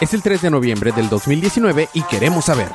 [0.00, 2.68] Es el 3 de noviembre del 2019 y queremos saber.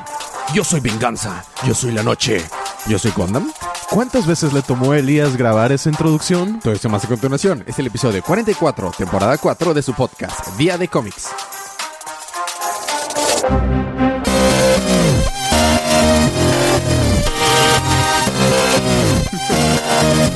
[0.52, 2.44] Yo soy Venganza, yo soy la noche,
[2.86, 3.50] yo soy Condam.
[3.88, 6.60] ¿Cuántas veces le tomó a Elías grabar esa introducción?
[6.60, 10.76] Todo esto más a continuación es el episodio 44, temporada 4 de su podcast, Día
[10.76, 11.30] de Cómics.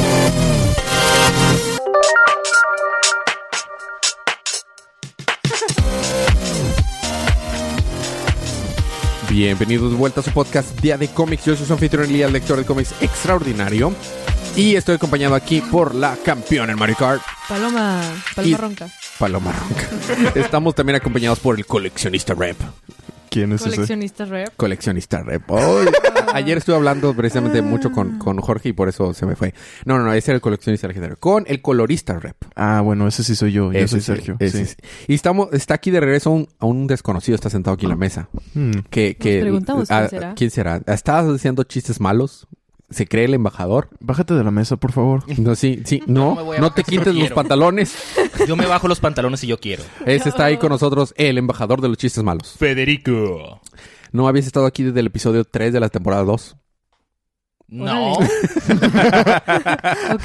[9.35, 11.43] Bienvenidos de vuelta a su podcast Día de Cómics.
[11.43, 13.93] Yo soy su anfitrión Elías, lector de cómics extraordinario.
[14.55, 18.01] Y estoy acompañado aquí por la campeona en Mario Kart, Paloma,
[18.33, 18.89] paloma Y- ronca.
[19.19, 20.31] Paloma Ronca.
[20.39, 22.55] Estamos también acompañados por el coleccionista Rep.
[23.35, 23.75] ¿Quién es ese?
[23.75, 24.55] Coleccionista rep.
[24.55, 25.51] Coleccionista Rep.
[25.51, 25.87] Ay,
[26.33, 29.53] ayer estuve hablando precisamente mucho con, con Jorge y por eso se me fue.
[29.83, 31.17] No, no, no, ese era el coleccionista legendario.
[31.19, 32.37] Con el colorista Rep.
[32.55, 33.73] Ah, bueno, ese sí soy yo.
[33.73, 34.37] Yo Ese soy sí, Sergio.
[34.39, 34.75] ese sí.
[34.79, 34.87] sí.
[35.09, 37.97] Y estamos, está aquí de regreso un, a un desconocido, está sentado aquí en la
[37.97, 38.29] mesa.
[38.53, 38.71] Hmm.
[38.89, 40.33] Que, que, preguntamos quién ah, será.
[40.35, 40.81] ¿Quién será?
[40.87, 42.47] ¿Estás haciendo chistes malos?
[42.95, 43.89] ¿Se cree el embajador?
[43.99, 45.25] Bájate de la mesa, por favor.
[45.37, 47.35] No, sí, sí, No no, te si no quites los quiero.
[47.35, 47.93] pantalones.
[48.47, 49.83] Yo me bajo los pantalones si yo quiero.
[50.05, 52.55] Ese está ahí con nosotros, el embajador de los chistes malos.
[52.57, 53.59] Federico.
[54.13, 56.55] ¿No habías estado aquí desde el episodio 3 de la temporada 2?
[57.67, 58.13] No.
[60.13, 60.23] Ok.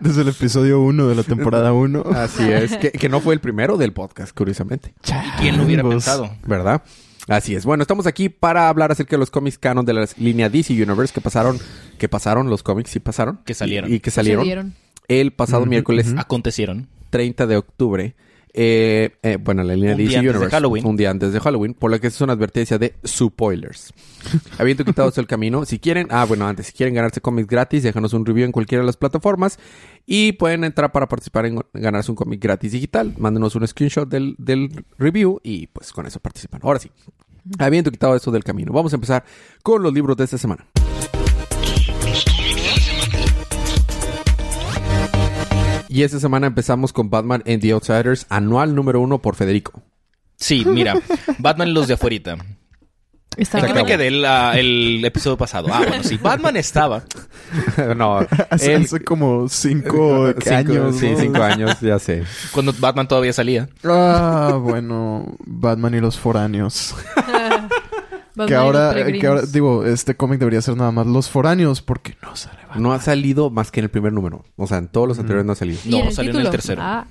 [0.00, 2.04] Desde el episodio 1 de la temporada 1.
[2.14, 2.76] Así es.
[2.76, 4.92] que, que no fue el primero del podcast, curiosamente.
[5.06, 6.30] ¿Y quién lo hubiera pensado?
[6.46, 6.82] ¿Verdad?
[7.28, 7.64] Así es.
[7.64, 11.12] Bueno, estamos aquí para hablar acerca de los cómics canon de la línea DC Universe
[11.12, 11.58] que pasaron,
[11.98, 13.40] que pasaron los cómics, sí pasaron.
[13.44, 13.90] Que salieron.
[13.90, 14.74] Y, y que salieron
[15.08, 16.14] el pasado miércoles.
[16.16, 16.88] Acontecieron.
[17.10, 18.14] 30 de octubre.
[18.60, 20.50] Eh, eh, bueno, la línea Un DC de Universe.
[20.50, 20.84] Halloween.
[20.84, 21.74] Un día antes de Halloween.
[21.74, 23.94] Por lo que es una advertencia de spoilers.
[24.58, 27.84] Habiendo quitado eso el camino, si quieren, ah, bueno, antes, si quieren ganarse cómics gratis,
[27.84, 29.60] déjanos un review en cualquiera de las plataformas
[30.06, 33.14] y pueden entrar para participar en ganarse un cómic gratis digital.
[33.16, 36.60] Mándenos un screenshot del, del review y pues con eso participan.
[36.64, 36.90] Ahora sí,
[37.60, 39.24] habiendo quitado eso del camino, vamos a empezar
[39.62, 40.66] con los libros de esta semana.
[45.88, 49.82] Y esta semana empezamos con Batman and the Outsiders, anual número uno por Federico.
[50.36, 50.94] Sí, mira.
[51.38, 52.36] Batman y los de afuerita.
[53.36, 55.68] Está ¿En qué me quedé la- el episodio pasado?
[55.72, 56.16] Ah, bueno, sí.
[56.20, 57.04] Batman estaba.
[57.96, 58.18] no,
[58.50, 60.96] Hace, él- hace como 5 cinco- años.
[60.96, 61.18] Sí, ¿no?
[61.20, 62.24] cinco años, ya sé.
[62.52, 63.68] Cuando Batman todavía salía.
[63.84, 65.36] Ah, bueno.
[65.46, 66.94] Batman y los foráneos.
[68.46, 72.36] Que ahora, que ahora, digo, este cómic debería ser nada más los foráneos porque no
[72.36, 72.82] sale Batman.
[72.82, 74.44] No ha salido más que en el primer número.
[74.56, 75.78] O sea, en todos los anteriores no ha salido.
[75.86, 76.82] No, el salió en el tercero.
[76.82, 77.06] Ah,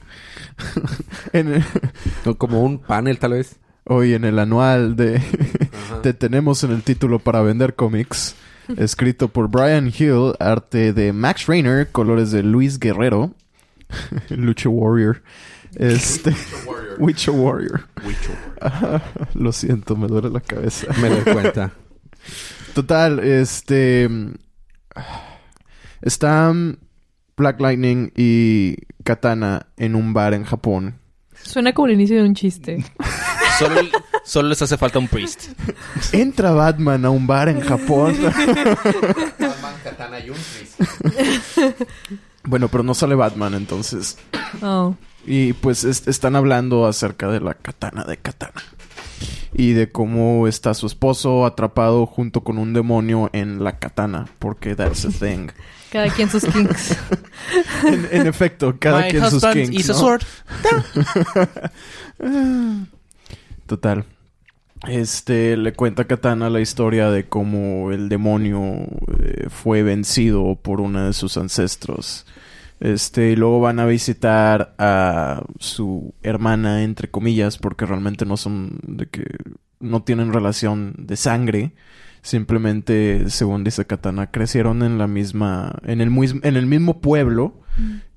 [1.33, 1.63] En-
[2.25, 3.57] No, Como un panel, tal vez.
[3.85, 5.21] hoy en el anual de
[6.03, 8.35] Te tenemos en el título para vender cómics.
[8.77, 13.31] Escrito por Brian Hill, arte de Max Rainer, colores de Luis Guerrero.
[14.29, 15.21] Lucha Warrior.
[15.77, 16.35] Este.
[16.97, 17.87] Witcher Warrior.
[18.59, 18.99] Ah,
[19.35, 20.87] Lo siento, me duele la cabeza.
[20.99, 21.71] Me doy cuenta.
[22.73, 24.09] Total, este.
[26.01, 26.79] Están
[27.35, 30.99] Black Lightning y Katana en un bar en Japón.
[31.43, 32.83] suena como el inicio de un chiste.
[33.59, 33.81] Solo,
[34.25, 35.49] solo les hace falta un priest.
[36.11, 38.15] Entra Batman a un bar en Japón.
[38.23, 40.37] Batman, Katana y un
[42.43, 44.17] bueno, pero no sale Batman entonces.
[44.63, 44.95] Oh.
[45.27, 48.63] Y pues es- están hablando acerca de la katana de katana.
[49.53, 54.25] Y de cómo está su esposo atrapado junto con un demonio en la katana.
[54.39, 55.47] Porque that's a thing.
[55.91, 56.97] Cada quien sus kinks.
[57.85, 59.99] en, en efecto, cada My quien sus kinks, is a ¿no?
[59.99, 60.21] sword.
[63.67, 64.05] Total.
[64.87, 68.59] Este le cuenta a Katana la historia de cómo el demonio
[69.19, 72.25] eh, fue vencido por una de sus ancestros.
[72.79, 78.79] Este, y luego van a visitar a su hermana, entre comillas, porque realmente no son
[78.83, 79.25] de que
[79.79, 81.71] no tienen relación de sangre.
[82.21, 87.61] Simplemente, según dice Katana, crecieron en la misma, en el, muis- en el mismo pueblo.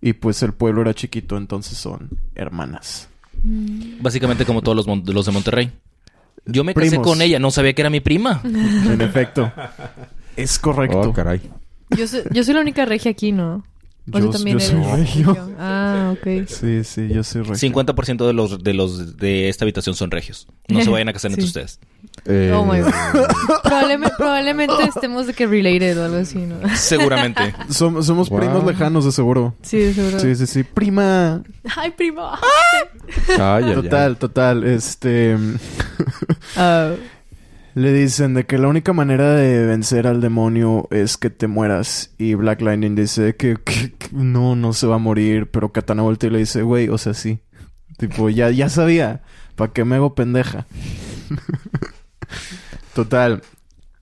[0.00, 3.09] Y pues el pueblo era chiquito, entonces son hermanas.
[4.00, 5.71] Básicamente como todos los, mon- los de Monterrey.
[6.47, 7.07] Yo me casé Primos.
[7.07, 8.41] con ella, no sabía que era mi prima.
[8.45, 9.51] En efecto.
[10.36, 11.01] Es correcto.
[11.01, 11.41] Oh, caray.
[11.91, 13.62] Yo soy, yo soy la única regia aquí, ¿no?
[14.18, 15.36] Yo- tú también yo soy regio.
[15.59, 16.27] Ah, ok.
[16.48, 17.71] Sí, sí, yo soy regio.
[17.71, 20.47] 50% de los, de los de esta habitación son regios.
[20.68, 21.78] No se vayan a casar entre ustedes.
[22.27, 22.91] Eh, Oh my God.
[23.62, 26.57] Probablemente, probablemente estemos de que related o algo así, ¿no?
[26.77, 27.54] Seguramente.
[27.68, 28.41] Som- somos Wow.
[28.41, 29.54] primos lejanos, de seguro.
[29.62, 30.18] Sí, de seguro.
[30.21, 30.62] Sí, sí, sí.
[30.65, 31.42] Prima.
[31.77, 32.28] Ay, primo.
[32.30, 33.74] ay, ay, ay.
[33.74, 34.65] Total, total.
[34.65, 35.36] Este.
[36.57, 36.92] Ah,
[37.75, 42.13] Le dicen de que la única manera de vencer al demonio es que te mueras.
[42.19, 43.57] Y Black Lightning dice que,
[44.13, 45.51] no, no se va a morir.
[45.51, 47.41] Pero Katana voltea y le dice, güey, o sea, sí.
[47.99, 49.22] Tipo, ya, ya sabía.
[49.55, 50.67] ¿Para qué me hago pendeja?
[52.95, 53.43] Total.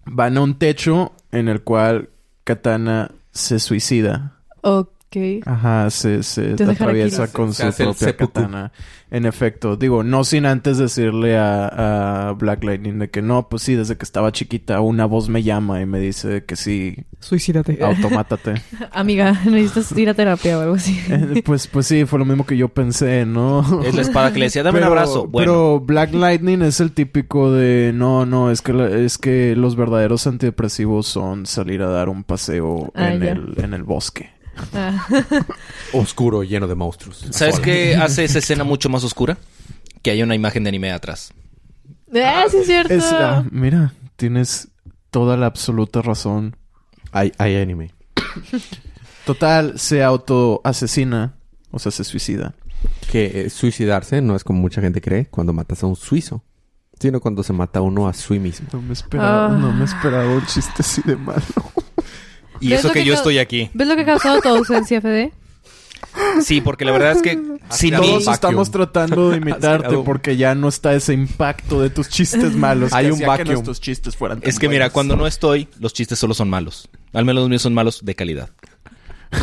[0.07, 2.11] Van a un techo en el cual
[2.45, 4.39] Katana se suicida.
[4.63, 4.98] Ok.
[5.47, 7.33] Ajá, se, se atraviesa Harakiri.
[7.37, 8.73] con Se su propia katana.
[9.11, 13.63] En efecto, digo, no sin antes decirle a, a Black Lightning de que no, pues
[13.63, 17.83] sí, desde que estaba chiquita una voz me llama y me dice que sí, Suicídate.
[17.83, 18.57] automátate.
[18.93, 21.01] Amiga, necesitas ir a terapia o algo así.
[21.09, 23.83] Eh, pues, pues sí, fue lo mismo que yo pensé, ¿no?
[23.83, 25.27] Es la espada que le decía, dame un abrazo.
[25.27, 29.57] Bueno, pero Black Lightning es el típico de no, no, es que la- es que
[29.57, 33.31] los verdaderos antidepresivos son salir a dar un paseo Ah, en ya.
[33.33, 34.37] el en el bosque.
[34.75, 35.07] Ah.
[35.93, 37.25] Oscuro, lleno de monstruos.
[37.31, 39.39] ¿sabes qué hace esa escena mucho más oscura?
[40.03, 41.33] Que haya una imagen de anime atrás.
[42.15, 42.95] Ah, sí es cierto.
[42.95, 44.69] Es, ah, mira, tienes
[45.11, 46.57] toda la absoluta razón.
[47.13, 47.93] Hay, hay anime.
[49.25, 51.35] Total, se autoasesina,
[51.71, 52.55] o sea, se suicida.
[53.11, 56.45] Que eh, suicidarse no es como mucha gente cree cuando matas a un suizo,
[57.01, 58.69] sino cuando se mata uno a sí mismo.
[58.73, 59.49] No me esperaba, Ah.
[59.59, 61.43] no me esperaba un chiste así de malo.
[62.61, 63.71] Y ¿Ves eso lo que que yo estoy aquí.
[63.75, 65.33] ¿Ves lo que ha causado tu ausencia, Fede?
[66.43, 67.39] Sí, porque la verdad es que
[67.71, 68.33] sin Todos mí...
[68.33, 72.93] Estamos tratando de imitarte porque ya no está ese impacto de tus chistes malos.
[72.93, 73.49] Hay que un que vacuum.
[73.49, 76.89] nuestros chistes fueran Es que mira, cuando no estoy, los chistes solo son malos.
[77.13, 78.51] Al menos los míos son malos de calidad.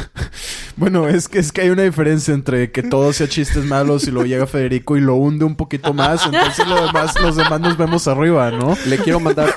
[0.78, 4.12] Bueno, es que es que hay una diferencia entre que todo sea chistes malos y
[4.12, 7.78] luego llega Federico y lo hunde un poquito más, entonces lo demás, los demás nos
[7.78, 8.78] vemos arriba, ¿no?
[8.86, 9.56] Le quiero mandar...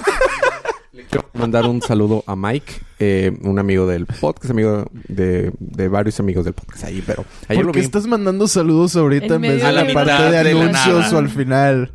[1.11, 6.19] quiero mandar un saludo a Mike, eh, un amigo del podcast, amigo de, de varios
[6.21, 7.87] amigos del podcast ahí, pero ayer lo ¿Por qué vi.
[7.87, 11.13] estás mandando saludos ahorita En en vez de de la la parte de de anuncios
[11.13, 11.93] o al final?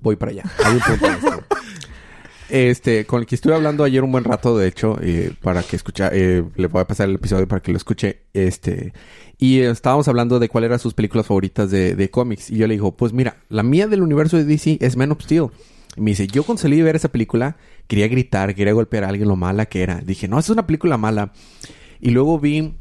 [0.00, 0.44] Voy para allá.
[0.64, 1.44] Hay un punto de esto.
[2.50, 5.76] Este, con el que estuve hablando ayer un buen rato, de hecho, eh, para que
[5.76, 8.22] escucha, eh, le voy a pasar el episodio para que lo escuche.
[8.32, 8.94] Este,
[9.36, 12.50] y estábamos hablando de cuáles eran sus películas favoritas de, de cómics.
[12.50, 15.20] Y yo le digo, pues mira, la mía del universo de DC es Man of
[15.22, 15.48] Steel.
[15.96, 17.56] Y me dice, yo cuando salí de ver esa película,
[17.88, 19.96] quería gritar, quería golpear a alguien lo mala que era.
[19.96, 21.32] Dije, no, esa es una película mala.
[22.00, 22.74] Y luego vi,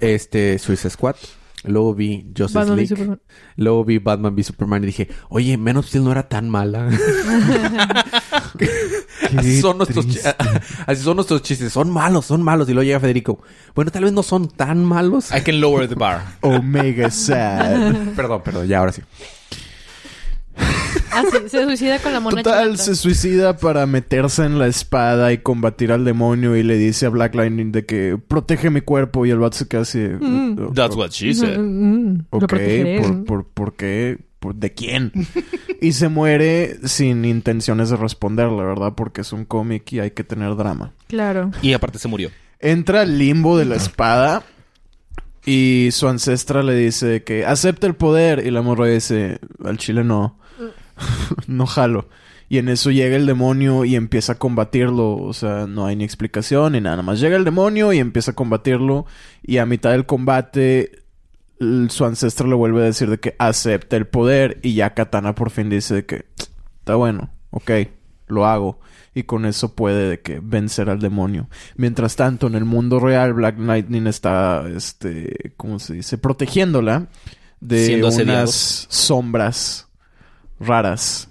[0.00, 1.16] este, Suicide Squad.
[1.64, 2.88] Luego vi Justice Batman v League.
[2.88, 3.20] Superman.
[3.56, 6.88] Luego vi Batman v Superman y dije, oye, Man of Steel no era tan mala.
[9.36, 10.06] así, son nuestros
[10.86, 11.72] así son nuestros chistes.
[11.72, 12.68] Son malos, son malos.
[12.68, 13.40] Y luego llega Federico.
[13.74, 15.30] Bueno, tal vez no son tan malos.
[15.32, 16.22] I can lower the bar.
[16.42, 18.14] Omega Sad.
[18.14, 19.02] perdón, perdón, ya ahora sí.
[21.10, 25.32] Ah, sí, se suicida con la mona Total, se suicida para meterse en la espada
[25.32, 29.24] y combatir al demonio y le dice a Black Lightning de que protege mi cuerpo
[29.26, 29.98] y el vato se queda así.
[29.98, 30.72] Mm.
[30.74, 31.58] That's what she said.
[31.58, 32.54] Mm, mm, Ok.
[33.00, 34.18] ¿por, por, por qué?
[34.38, 35.12] ¿Por- ¿De quién?
[35.80, 38.92] y se muere sin intenciones de responderle, ¿verdad?
[38.96, 40.92] Porque es un cómic y hay que tener drama.
[41.08, 41.50] Claro.
[41.62, 42.30] Y aparte se murió.
[42.60, 44.42] Entra al limbo de la espada
[45.46, 50.04] y su ancestra le dice que acepta el poder y la morra dice, al chile
[50.04, 50.38] no,
[51.46, 52.08] no jalo.
[52.50, 55.16] Y en eso llega el demonio y empieza a combatirlo.
[55.16, 57.02] O sea, no hay ni explicación ni nada.
[57.02, 59.04] Más llega el demonio y empieza a combatirlo.
[59.42, 61.02] Y a mitad del combate,
[61.88, 64.60] su ancestra le vuelve a decir de que acepta el poder.
[64.62, 66.24] Y ya Katana por fin dice de que
[66.78, 67.70] está bueno, ok,
[68.28, 68.80] lo hago.
[69.14, 71.48] Y con eso puede de que vencer al demonio.
[71.76, 76.16] Mientras tanto, en el mundo real, Black Lightning está, este, ¿cómo se dice?
[76.16, 77.08] Protegiéndola
[77.60, 79.87] de unas sombras
[80.60, 81.28] raras.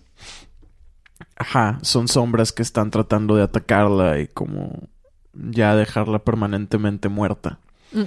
[1.35, 4.90] Ajá, son sombras que están tratando de atacarla y como
[5.33, 7.59] ya dejarla permanentemente muerta.
[7.92, 8.01] Mm.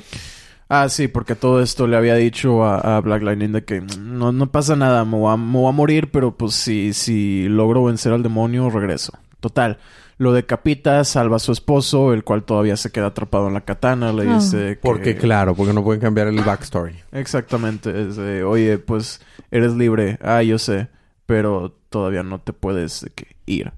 [0.69, 4.19] Ah, sí, porque todo esto le había dicho a, a Black Lightning de que "Mm,
[4.19, 7.47] no, no pasa nada, me voy, a, me voy a morir, pero pues si, si
[7.49, 9.13] logro vencer al demonio, regreso.
[9.41, 9.79] Total,
[10.19, 14.13] lo decapita, salva a su esposo, el cual todavía se queda atrapado en la katana,
[14.13, 14.35] le Ah.
[14.35, 14.81] dice que...
[14.83, 16.95] Porque, claro, porque no pueden cambiar el backstory.
[17.13, 20.89] Exactamente, es de, oye, pues eres libre, ah, yo sé,
[21.31, 23.73] pero todavía no te puedes de que, ir.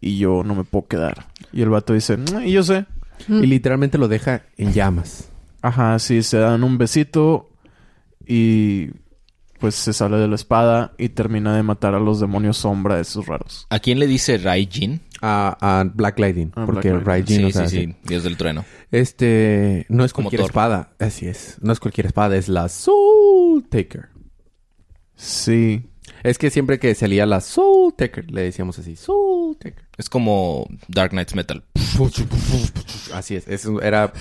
[0.00, 1.26] Y yo no me puedo quedar.
[1.52, 2.86] Y el vato dice, "Mm, y yo sé.
[3.28, 3.44] Mm.
[3.44, 5.30] Y literalmente lo deja en llamas.
[5.60, 7.50] Ajá, sí, se dan un besito
[8.26, 8.88] y
[9.60, 13.26] pues se sale de la espada y termina de matar a los demonios sombra esos
[13.26, 13.66] raros.
[13.68, 15.00] ¿A quién le dice Raijin?
[15.22, 16.52] A, a Black Lightning.
[16.54, 17.96] A porque Black Raijin, Sí, o sea, sí, sí.
[18.04, 18.64] Dios del trueno.
[18.90, 20.50] Este, no es Como cualquier Thor.
[20.50, 20.92] espada.
[20.98, 21.58] Así es.
[21.60, 24.08] No es cualquier espada, es la Soul Taker.
[25.14, 25.88] Sí.
[26.22, 29.84] Es que siempre que salía la Soul Taker, le decíamos así, Soul Taker.
[29.96, 31.62] Es como Dark Knights Metal.
[33.14, 33.46] Así es.
[33.48, 34.12] Eso era,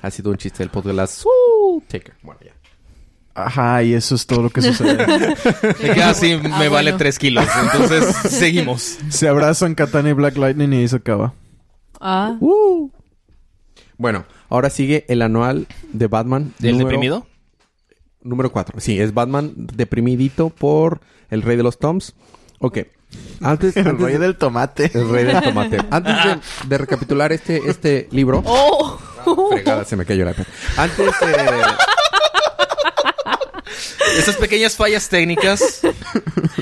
[0.00, 2.14] ha sido un chiste del podcast de la Soul Taker.
[2.22, 2.52] Bueno, ya.
[3.34, 5.06] Ajá, y eso es todo lo que sucede.
[5.82, 6.96] Me queda así, me Ah, vale bueno.
[6.98, 7.46] tres kilos.
[7.62, 8.98] Entonces, seguimos.
[9.08, 11.32] se abrazan Katana y Black Lightning y ahí se acaba.
[11.98, 12.36] Ah.
[13.96, 16.52] Bueno, ahora sigue el anual de Batman.
[16.58, 17.26] ¿Del número- deprimido?
[18.24, 18.80] Número 4.
[18.80, 21.00] Sí, es Batman deprimidito por
[21.30, 22.14] el rey de los Toms.
[22.58, 22.78] Ok.
[23.40, 24.90] Antes, El antes rey de- del tomate.
[24.94, 25.78] el rey del tomate.
[25.90, 26.38] Antes de,
[26.68, 28.42] de recapitular este, este libro.
[28.46, 28.98] ¡Oh!
[29.50, 30.34] Fregada, se me cayó la
[30.76, 31.60] Antes, eh,
[34.18, 35.80] Esas pequeñas fallas técnicas.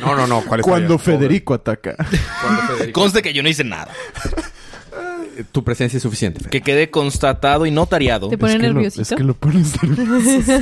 [0.00, 0.42] No, no, no.
[0.44, 0.98] ¿cuál es Cuando?
[0.98, 1.94] Federico ataca.
[1.96, 3.00] Cuando Federico.
[3.00, 3.88] Conste que yo no hice nada.
[5.44, 6.48] Tu presencia es suficiente.
[6.48, 8.28] Que quede constatado y notariado.
[8.28, 9.02] Te pone es que lo- nerviosito.
[9.02, 10.58] es que lo pones nervioso.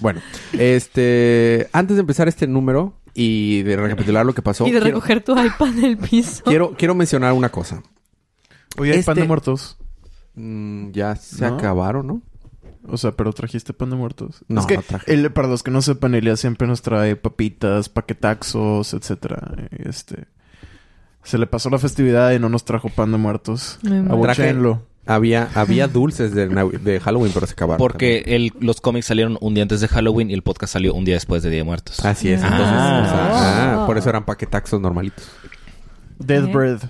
[0.00, 0.20] Bueno,
[0.52, 1.68] este...
[1.72, 4.66] Antes de empezar este número y de recapitular lo que pasó...
[4.66, 6.44] y de quiero, recoger tu iPad del piso.
[6.44, 7.82] quiero, quiero mencionar una cosa.
[8.76, 9.76] Oye, hay pan Este- de muertos.
[10.34, 11.56] Mm, ya se ¿No?
[11.56, 12.22] acabaron, ¿no?
[12.86, 14.44] O sea, pero trajiste pan de muertos.
[14.48, 15.12] No, es que no traje.
[15.12, 19.68] él, para los que no sepan, Elia siempre nos trae papitas, paquetaxos, etcétera.
[19.70, 20.26] Este
[21.28, 23.78] se le pasó la festividad y no nos trajo pan de muertos.
[24.08, 24.86] Abochénlo.
[25.06, 27.78] Había, había dulces de, Halloween, pero se acabaron.
[27.78, 31.04] Porque el- los cómics salieron un día antes de Halloween y el podcast salió un
[31.06, 32.04] día después de Día de Muertos.
[32.04, 32.42] Así es.
[32.42, 33.02] Entonces, Ah.
[33.04, 35.26] o sea, ah, por eso eran paquetaxos normalitos.
[36.18, 36.52] Dead Ok.
[36.54, 36.80] Bird.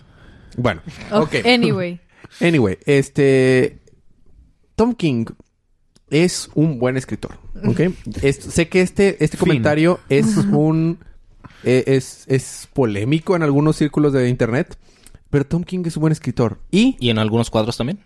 [0.56, 0.80] Bueno,
[1.12, 1.46] Ok, ok.
[1.46, 2.00] Anyway.
[2.40, 3.78] Anyway, este...
[4.74, 5.26] Tom King
[6.10, 7.80] es un buen escritor, ¿ok?
[8.22, 9.46] Es- sé que este, este Fin.
[9.46, 10.98] comentario es un...
[11.64, 14.78] eh, es, es polémico en algunos círculos de internet,
[15.30, 16.58] pero Tom King es un buen escritor.
[16.70, 16.96] Y...
[17.00, 18.00] ¿Y en algunos cuadros también?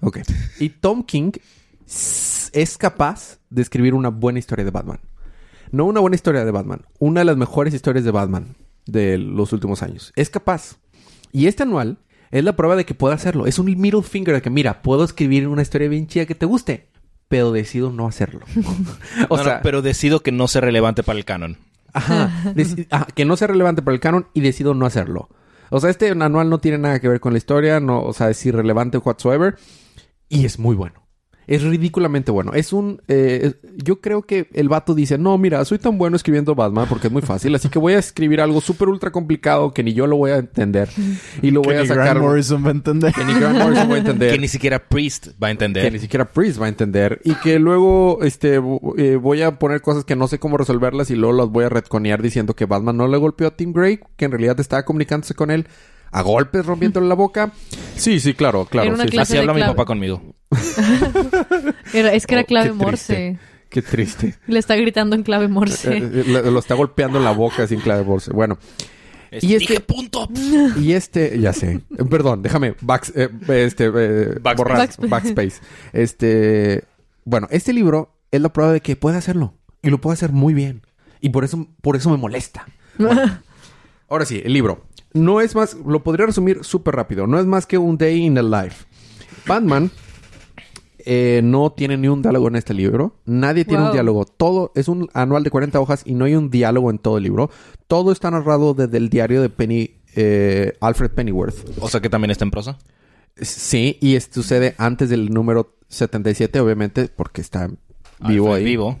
[0.00, 0.18] Ok.
[0.60, 1.32] Y Tom King
[1.86, 5.00] es capaz de escribir una buena historia de Batman.
[5.70, 9.52] No una buena historia de Batman, una de las mejores historias de Batman de los
[9.52, 10.12] últimos años.
[10.16, 10.78] Es capaz.
[11.32, 11.98] Y este anual
[12.30, 13.46] es la prueba de que puede hacerlo.
[13.46, 16.46] Es un middle finger de que, mira, puedo escribir una historia bien chida que te
[16.46, 16.88] guste,
[17.28, 18.40] pero decido no hacerlo.
[19.28, 21.58] o No, no, sea, pero decido que no sea relevante para el canon.
[21.92, 22.32] Ajá.
[22.90, 25.28] Ajá, que no sea relevante para el canon y decido no hacerlo.
[25.70, 28.30] O sea, este anual no tiene nada que ver con la historia, no, o sea,
[28.30, 29.56] es irrelevante whatsoever.
[30.28, 31.07] Y es muy bueno.
[31.48, 32.52] Es ridículamente bueno.
[32.52, 33.00] Es un...
[33.08, 37.06] eh, yo creo que el vato dice, no, mira, soy tan bueno escribiendo Batman porque
[37.06, 40.06] es muy fácil, así que voy a escribir algo súper ultra complicado que ni yo
[40.06, 40.90] lo voy a entender.
[41.40, 42.04] Y lo voy Que a ni sacar...
[42.04, 43.12] Grant Morrison va a entender.
[43.14, 44.32] Que ni Grant Morrison va a entender.
[44.32, 45.84] Que ni siquiera Priest va a entender.
[45.84, 47.20] Que ni siquiera Priest va a entender.
[47.24, 48.60] Y que luego este
[48.98, 51.70] eh, voy a poner cosas que no sé cómo resolverlas y luego las voy a
[51.70, 55.34] retconear diciendo que Batman no le golpeó a Tim Drake, que en realidad estaba comunicándose
[55.34, 55.66] con él
[56.10, 57.52] a golpes, rompiéndole la boca.
[57.96, 58.96] Sí, sí, claro, claro.
[58.96, 59.18] Sí, sí.
[59.18, 60.22] Así habla mi papá conmigo.
[61.92, 63.14] Era- es que era Oh, clave qué morse.
[63.14, 63.38] triste.
[63.68, 64.34] Qué triste.
[64.46, 65.96] Le está gritando en clave morse.
[65.98, 68.32] Eh, eh, lo, lo está golpeando en la boca sin clave bolsa.
[68.32, 68.58] Bueno,
[69.30, 70.28] Y este- Dije punto.
[70.80, 71.80] y este, ya sé.
[72.10, 73.28] Perdón, déjame back- eh,
[73.64, 74.56] este, eh, Backspace.
[74.56, 75.08] borrar Backspace.
[75.08, 75.60] backspace.
[75.92, 76.84] Este,
[77.24, 80.54] bueno, este libro es la prueba de que puede hacerlo y lo puede hacer muy
[80.54, 80.82] bien
[81.20, 82.66] y por eso, por eso me molesta.
[82.98, 83.40] Bueno,
[84.08, 87.26] ahora sí, el libro no es más, lo podría resumir súper rápido.
[87.26, 88.86] No es más que un day in the life.
[89.46, 89.90] Batman
[91.10, 93.14] eh, no tiene ni un diálogo en este libro.
[93.24, 94.26] Nadie tiene un diálogo.
[94.26, 97.24] Todo es un anual de 40 hojas y no hay un diálogo en todo el
[97.24, 97.48] libro.
[97.86, 101.54] Todo está narrado desde el diario de Penny, eh, Alfred Pennyworth.
[101.80, 102.76] O sea que también está en prosa.
[103.40, 107.70] Sí, y esto sucede antes del número 77, obviamente, porque está
[108.20, 108.64] vivo Alfred ahí.
[108.64, 108.98] Vivo.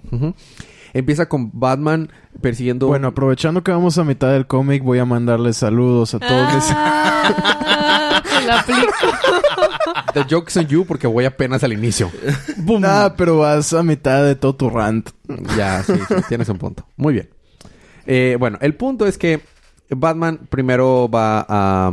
[0.94, 2.10] Empieza con Batman
[2.40, 2.86] persiguiendo...
[2.86, 6.64] Bueno, aprovechando que vamos a mitad del cómic, voy a mandarles saludos a todos.
[6.70, 8.94] Ah, la aplico.
[10.24, 12.10] The joke's on you porque voy apenas al inicio.
[12.58, 12.80] ¡Bum!
[12.80, 15.10] Nah, pero vas a mitad de todo tu rant.
[15.56, 16.86] Ya, sí, sí, tienes un punto.
[16.96, 17.30] Muy bien.
[18.06, 19.40] Eh, bueno, el punto es que
[19.90, 21.92] Batman primero va a,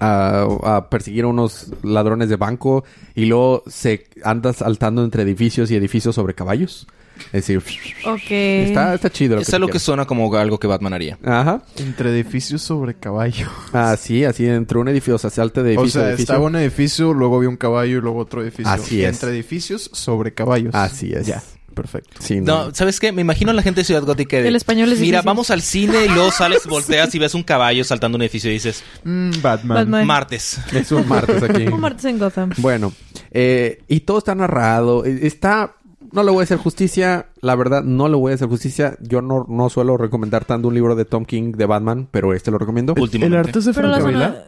[0.00, 5.70] a, a perseguir a unos ladrones de banco y luego se anda saltando entre edificios
[5.70, 6.86] y edificios sobre caballos.
[7.32, 7.62] Es decir,
[8.06, 8.30] Ok.
[8.30, 9.36] está, está chido.
[9.36, 11.18] Lo Es algo que suena como algo que Batman haría.
[11.24, 11.62] Ajá.
[11.76, 13.48] Entre edificios sobre caballo.
[13.72, 16.32] Así, así, entre un edificio, o sea, salta de O edificio a sea, edificio.
[16.34, 18.70] estaba un edificio, luego había un caballo y luego otro edificio.
[18.72, 19.14] Así es.
[19.14, 20.74] Entre edificios sobre caballos.
[20.74, 21.26] Así es.
[21.26, 21.42] Ya,
[21.74, 22.16] perfecto.
[22.20, 23.12] Sí, No, ¿sabes qué?
[23.12, 24.48] Me imagino a la gente de Ciudad Gótica de...
[24.48, 25.26] El español es Mira, difícil.
[25.26, 28.54] vamos al cine y luego sales, volteas y ves un caballo saltando un edificio y
[28.54, 28.82] dices...
[29.04, 29.76] Mm, Batman.
[29.76, 30.06] Batman.
[30.06, 30.58] Martes.
[30.72, 31.64] Es un martes aquí.
[31.66, 32.50] Como martes en Gotham.
[32.56, 32.92] Bueno,
[33.30, 35.04] eh, y todo está narrado.
[35.04, 35.76] Eh, Está.
[36.12, 37.26] No le voy a hacer justicia.
[37.40, 38.96] La verdad, no le voy a hacer justicia.
[39.00, 42.50] Yo no, no suelo recomendar tanto un libro de Tom King de Batman, pero este
[42.50, 42.94] lo recomiendo.
[42.96, 43.38] ¿El Últimamente.
[43.48, 44.44] arte es de zona...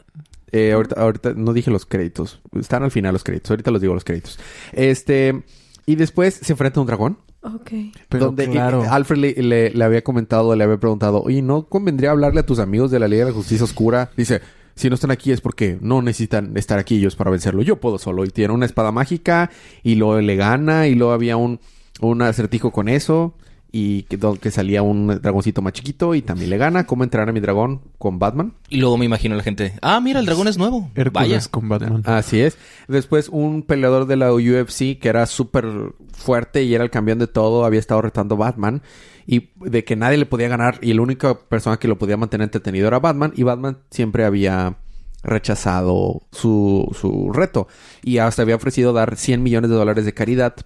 [0.54, 2.40] Eh, ahorita, ahorita no dije los créditos.
[2.58, 3.50] Están al final los créditos.
[3.50, 4.38] Ahorita los digo los créditos.
[4.72, 5.42] Este.
[5.86, 7.18] Y después se enfrenta a un dragón.
[7.42, 7.70] Ok.
[8.08, 8.84] Pero donde claro.
[8.84, 12.46] eh, Alfred le, le- le había comentado, le había preguntado, oye, ¿no convendría hablarle a
[12.46, 14.10] tus amigos de la Liga de la Justicia Oscura?
[14.16, 14.42] Dice,
[14.74, 17.62] si no están aquí es porque no necesitan estar aquí ellos para vencerlo.
[17.62, 18.24] Yo puedo solo.
[18.24, 19.50] Y tiene una espada mágica
[19.82, 21.60] y luego le gana y luego había un,
[22.00, 23.34] un acertijo con eso.
[23.74, 26.86] Y que, que salía un dragoncito más chiquito y también le gana.
[26.86, 28.52] ¿Cómo entrenar a mi dragón con Batman?
[28.68, 30.90] Y luego me imagino a la gente, ah, mira, el dragón es nuevo.
[30.94, 31.40] Hércules Vaya.
[31.50, 32.02] con Batman.
[32.04, 32.58] Así es.
[32.86, 35.64] Después un peleador de la UFC que era súper
[36.12, 38.82] fuerte y era el campeón de todo, había estado retando a Batman
[39.26, 42.44] y de que nadie le podía ganar y la única persona que lo podía mantener
[42.44, 44.76] entretenido era Batman y Batman siempre había
[45.22, 47.68] rechazado su, su reto
[48.02, 50.56] y hasta había ofrecido dar 100 millones de dólares de caridad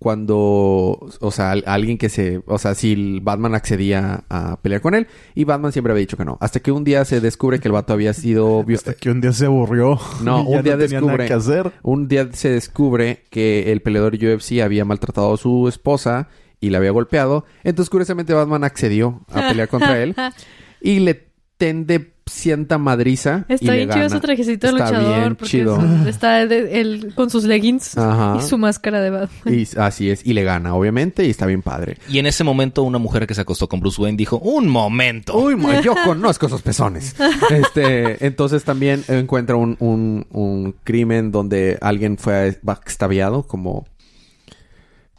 [0.00, 4.80] cuando, o sea, al- alguien que se, o sea, si el Batman accedía a pelear
[4.80, 6.36] con él y Batman siempre había dicho que no.
[6.40, 9.32] Hasta que un día se descubre que el vato había sido Hasta que un día
[9.32, 9.98] se aburrió.
[10.22, 11.26] No, y ya un día no tenía nada descubre.
[11.26, 11.72] que hacer.
[11.82, 16.28] Un día se descubre que el peleador UFC había maltratado a su esposa
[16.60, 17.44] y la había golpeado.
[17.62, 20.14] Entonces, curiosamente, Batman accedió a pelear contra él
[20.80, 23.44] y le tende cienta madriza.
[23.48, 24.08] y Está le bien chido gana.
[24.14, 25.18] su trajecito de Está luchador.
[25.18, 25.78] bien porque chido.
[26.02, 28.36] es- está de- él con sus leggings Ajá.
[28.38, 29.54] y su máscara de Batman.
[29.54, 30.24] Y así es.
[30.24, 31.98] Y le gana, obviamente, y está bien padre.
[32.08, 35.36] Y en ese momento una mujer que se acostó con Bruce Wayne dijo, un momento.
[35.36, 37.14] Uy, ma, yo conozco esos pezones.
[37.50, 43.86] Este, entonces también encuentra un, un, un crimen donde alguien fue backstabiado, como.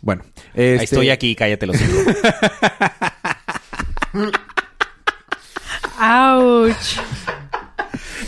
[0.01, 0.23] Bueno,
[0.55, 1.75] Ahí este- estoy aquí, cállate los.
[6.01, 6.67] ¡Auch!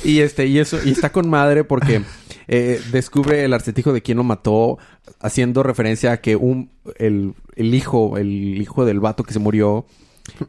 [0.03, 2.01] Y este, y eso, y está con madre porque
[2.49, 4.77] eh, descubre el acertijo de quién lo mató,
[5.21, 9.85] haciendo referencia a que un el, el hijo, el hijo del vato que se murió,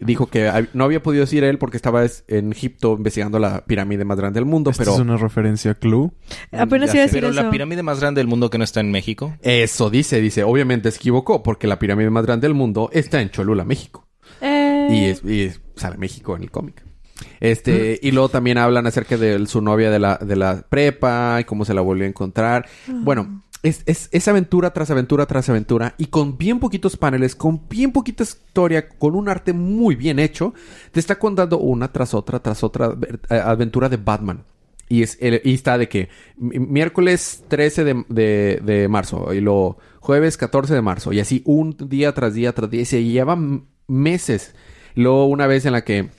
[0.00, 3.64] dijo que hab- no había podido decir él porque estaba es- en Egipto investigando la
[3.64, 6.10] pirámide más grande del mundo, Esta pero es una referencia a Clue.
[6.50, 7.40] Apenas Ya iba a decir Pero eso.
[7.40, 9.36] la pirámide más grande del mundo que no está en México.
[9.40, 13.30] eso dice, dice, obviamente se equivocó porque la pirámide más grande del mundo está en
[13.30, 14.08] Cholula, México.
[14.40, 16.82] Eh, Y, es, y es- sale México en el cómic.
[17.40, 21.44] Este, y luego también hablan acerca de su novia de la, de la prepa y
[21.44, 22.66] cómo se la volvió a encontrar.
[22.88, 27.62] Bueno, es, es, es aventura tras aventura tras aventura y con bien poquitos paneles, con
[27.68, 30.52] bien poquita historia, con un arte muy bien hecho,
[30.92, 32.94] te está contando una tras otra tras otra
[33.30, 34.44] eh, aventura de Batman.
[34.86, 39.40] Y, es el- y está de que mi- miércoles 13 de, de- de marzo y
[39.40, 43.02] luego jueves 14 de marzo y así un día tras día tras día y se
[43.02, 44.54] llevan meses.
[44.94, 46.10] Luego una vez en la que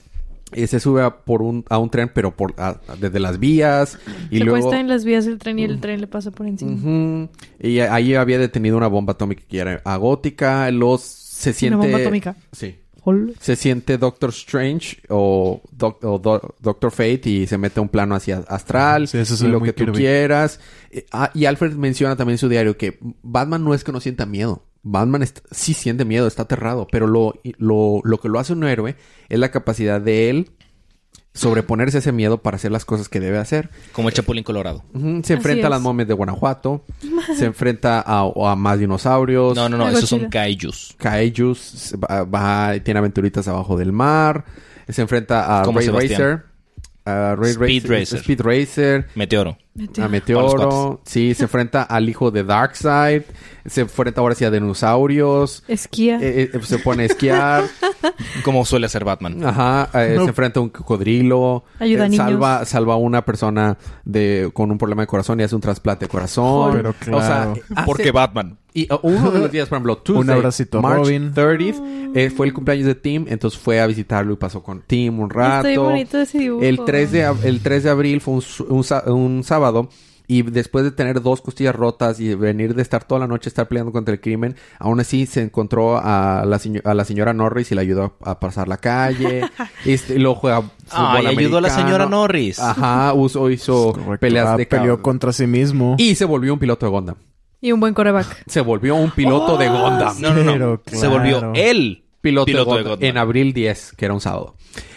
[0.52, 3.98] eh, se sube a, por un, a un tren pero por a- desde las vías
[4.30, 6.46] y se luego cuesta en las vías del tren y el tren le pasa por
[6.46, 7.28] encima.
[7.60, 10.70] Y a- ahí había detenido una bomba atómica que era agótica.
[10.70, 12.36] Los se siente Una bomba atómica.
[12.52, 12.76] Sí.
[13.40, 17.88] Se siente Doctor Strange o, Doc- o Do- Doctor Fate y se mete a un
[17.88, 19.98] plano hacia astral Sí, eso y lo que tú Kirby.
[19.98, 20.58] quieras.
[20.90, 24.00] Eh, ah, y Alfred menciona también en su diario que Batman no es que no
[24.00, 24.64] sienta miedo.
[24.88, 28.96] Batman sí siente miedo, está aterrado, pero lo, lo, lo que lo hace un héroe
[29.28, 30.50] es la capacidad de él
[31.34, 33.68] sobreponerse a ese miedo para hacer las cosas que debe hacer.
[33.92, 34.84] Como el Chapulín Colorado.
[35.22, 36.84] Se enfrenta a las momias de Guanajuato,
[37.36, 38.20] se enfrenta a,
[38.52, 39.54] a más dinosaurios.
[39.54, 40.94] No, no, no, esos son kaijus.
[40.98, 44.44] Kaijus, va, va- tiene aventuritas abajo del mar,
[44.88, 46.20] se enfrenta a Ray Sebastián.
[46.22, 46.44] Racer,
[47.04, 48.18] a Ray Speed Racer.
[48.20, 49.58] Speed Racer, Meteoro.
[49.78, 53.22] A Para Meteoro, sí, se enfrenta al hijo de Darkseid,
[53.66, 56.18] se enfrenta ahora sí a dinosaurios, Esquía.
[56.20, 57.64] eh, eh, se pone a esquiar,
[58.44, 59.44] Como suele hacer Batman.
[59.44, 60.22] ajá, eh, No.
[60.24, 62.24] se enfrenta a un cocodrilo, Ayuda a niños.
[62.24, 66.04] salva, salva a una persona de con un problema de corazón y hace un trasplante
[66.06, 66.72] de corazón.
[66.72, 67.52] Pero O sea, claro.
[67.52, 68.58] hace- Porque Batman.
[68.72, 71.32] Y uh, uno de los días, por ejemplo, Tuesday, abracito a March Robin.
[71.34, 75.18] 30th, eh, fue el cumpleaños de Tim, entonces fue a visitarlo y pasó con Tim
[75.18, 75.66] un rato.
[75.66, 76.62] Bien bonito ese dibujo.
[76.62, 78.84] El 3 de, ab- el 3 de abril fue un, un
[79.16, 79.65] un sábado
[80.28, 83.68] y después de tener dos costillas rotas y venir de estar toda la noche estar
[83.68, 87.76] peleando contra el crimen, aún así se encontró a la, a la señora Norris y
[87.76, 89.42] le ayudó a pasar la calle.
[89.84, 92.58] este, y luego juega fútbol Ay, ayudó a la señora Norris.
[92.58, 94.18] Ajá, usó, hizo Correcto.
[94.18, 95.94] peleas Ah, de peleó cab- contra sí mismo.
[95.98, 97.16] Y se volvió un piloto de Gondam.
[97.60, 98.44] Y un buen coreback.
[98.48, 100.20] Se volvió un piloto de Gondam.
[100.20, 100.80] No, no, no.
[100.86, 103.04] Se volvió él piloto, piloto de Gondam.
[103.08, 104.56] en abril 10, que era un sábado.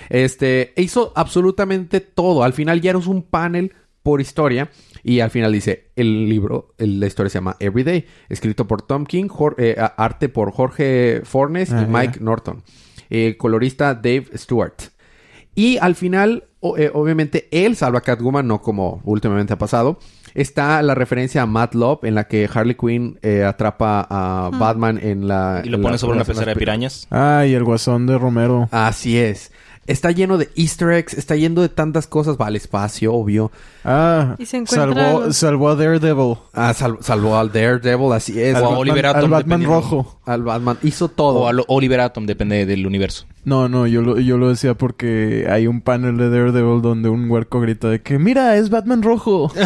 [0.09, 2.43] Este, hizo absolutamente todo.
[2.43, 4.69] Al final ya era un panel por historia.
[5.03, 9.05] Y al final dice, el libro, el- la historia se llama Everyday, escrito por Tom
[9.05, 12.25] King, eh, arte por Jorge Fornes Ah, y Mike ya.
[12.25, 12.63] Norton.
[13.09, 14.75] Eh, colorista Dave Stewart.
[15.55, 19.99] Y al final, o- eh, obviamente, él salva a Catwoman, no como últimamente ha pasado.
[20.35, 24.99] Está la referencia a Matt Love, en la que Harley Quinn eh, atrapa a Batman
[25.01, 25.61] en la...
[25.65, 27.07] y lo pone sobre una pecera de pirañas.
[27.09, 28.69] Ay, el guasón de Romero.
[28.71, 29.51] Así es.
[29.89, 32.37] Está lleno de easter eggs, está lleno de tantas cosas.
[32.39, 33.51] Va al espacio, obvio.
[33.83, 35.33] Ah, Y se encuentra salvó, algo.
[35.33, 36.35] salvó a Daredevil.
[36.53, 38.55] Ah, sal- salvó al Daredevil, así es.
[38.55, 40.19] Al O a Al, Batman- Oliver Atom, al Batman rojo.
[40.25, 40.77] al Batman.
[40.83, 41.39] Hizo todo.
[41.39, 43.25] O a lo- Oliver Atom, depende del universo.
[43.45, 47.29] No, no, yo lo, yo lo decía porque hay un panel de Daredevil donde un
[47.31, 49.51] huerco grita de que ¡Mira, es Batman rojo!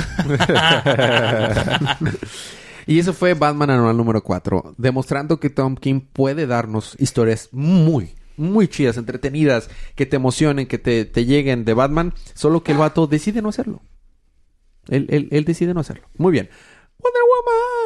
[2.85, 8.13] Y eso fue Batman Anual número 4, demostrando que Tom King puede darnos historias muy,
[8.37, 12.77] muy chidas, entretenidas, que te emocionen, que te, te lleguen de Batman, solo que el
[12.77, 13.81] vato decide no hacerlo.
[14.87, 16.07] Él, él, él decide no hacerlo.
[16.17, 16.49] Muy bien.
[16.99, 17.21] Wonder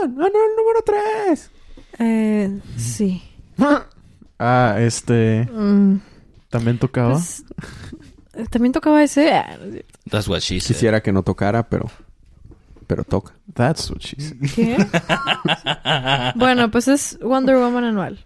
[0.10, 1.52] Woman, Anual número 3.
[2.00, 3.24] Eh, sí.
[4.40, 5.50] Ah, este...
[5.52, 6.00] Mm,
[6.50, 7.14] ¿También tocaba?
[7.14, 7.44] pues,
[8.52, 9.34] También tocaba ese.
[9.34, 9.58] Ah.
[10.12, 10.76] That's what she said.
[10.76, 11.90] Quisiera que no tocara, pero...
[12.86, 13.34] Pero toca.
[13.56, 14.38] That's what she said.
[14.54, 14.78] ¿Qué?
[16.36, 18.24] bueno, pues es Wonder Woman anual.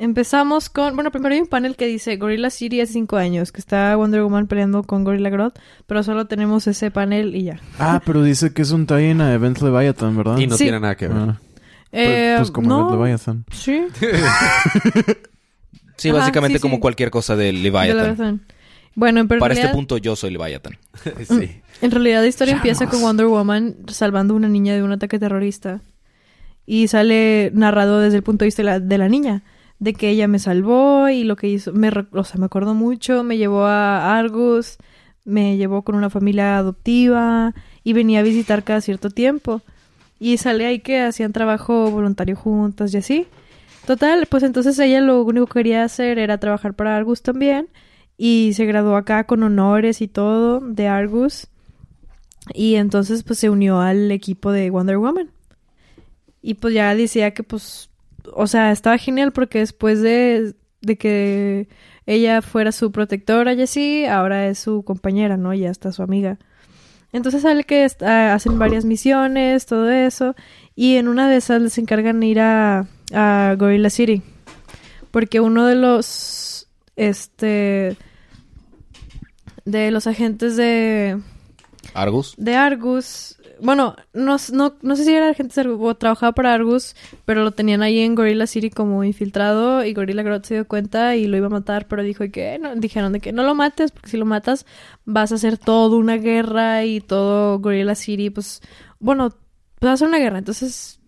[0.00, 0.94] Empezamos con...
[0.94, 4.22] Bueno, primero hay un panel que dice Gorilla City hace cinco años, que está Wonder
[4.22, 5.52] Woman peleando con Gorilla Grodd,
[5.86, 7.60] pero solo tenemos ese panel y ya.
[7.78, 10.38] Ah, pero dice que es un tie-in a Event Leviathan, ¿verdad?
[10.38, 10.64] Y no Sí.
[10.64, 11.16] tiene nada que ver.
[11.18, 11.40] Ah,
[11.92, 13.44] Eh, pues, pues como no, Event Leviathan.
[13.52, 13.82] Sí.
[15.96, 16.80] Sí, Ajá, básicamente sí, como sí.
[16.80, 18.40] cualquier cosa de de Leviathan.
[18.94, 20.78] Bueno, en Para este realidad- punto yo soy Leviathan.
[21.28, 21.60] sí.
[21.82, 25.18] En realidad la historia empieza con Wonder Woman salvando a una niña de un ataque
[25.18, 25.82] terrorista.
[26.64, 29.42] Y sale narrado desde el punto de vista de la, de la niña.
[29.80, 31.72] De que ella me salvó y lo que hizo...
[31.72, 33.24] Me, o sea, me acuerdo mucho.
[33.24, 34.76] Me llevó a Argus.
[35.24, 37.52] Me llevó con una familia adoptiva.
[37.82, 39.62] Y venía a visitar cada cierto tiempo.
[40.20, 43.26] Y sale ahí que hacían trabajo voluntario juntas y así.
[43.86, 47.68] Total, pues entonces ella lo único que quería hacer era trabajar para Argus también.
[48.16, 51.48] Y se graduó acá con honores y todo de Argus.
[52.52, 55.30] Y entonces pues se unió al equipo de Wonder Woman.
[56.42, 57.89] Y pues ya decía que pues,
[58.34, 61.68] o sea, estaba genial porque después de, de que
[62.06, 65.52] ella fuera su protectora y así, ahora es su compañera, ¿no?
[65.54, 66.38] Ya está su amiga.
[67.12, 70.34] Entonces sale que est- ah, hacen varias misiones, todo eso.
[70.76, 74.22] Y en una de esas les encargan ir a, a Gorilla City.
[75.10, 77.96] Porque uno de los, este,
[79.64, 81.18] de los agentes de,
[81.94, 82.34] Argus.
[82.38, 83.39] de Argus.
[83.62, 86.94] Bueno, no, no, no sé si era Argus o trabajaba para Argus,
[87.24, 91.16] pero lo tenían ahí en Gorilla City como infiltrado y Gorilla Grodd se dio cuenta
[91.16, 93.92] y lo iba a matar, pero dijo que no, dijeron de que no lo mates,
[93.92, 94.66] porque si lo matas
[95.04, 98.60] vas a hacer toda una guerra y todo Gorilla City, pues,
[98.98, 99.30] bueno,
[99.78, 101.00] pues va a ser una guerra, entonces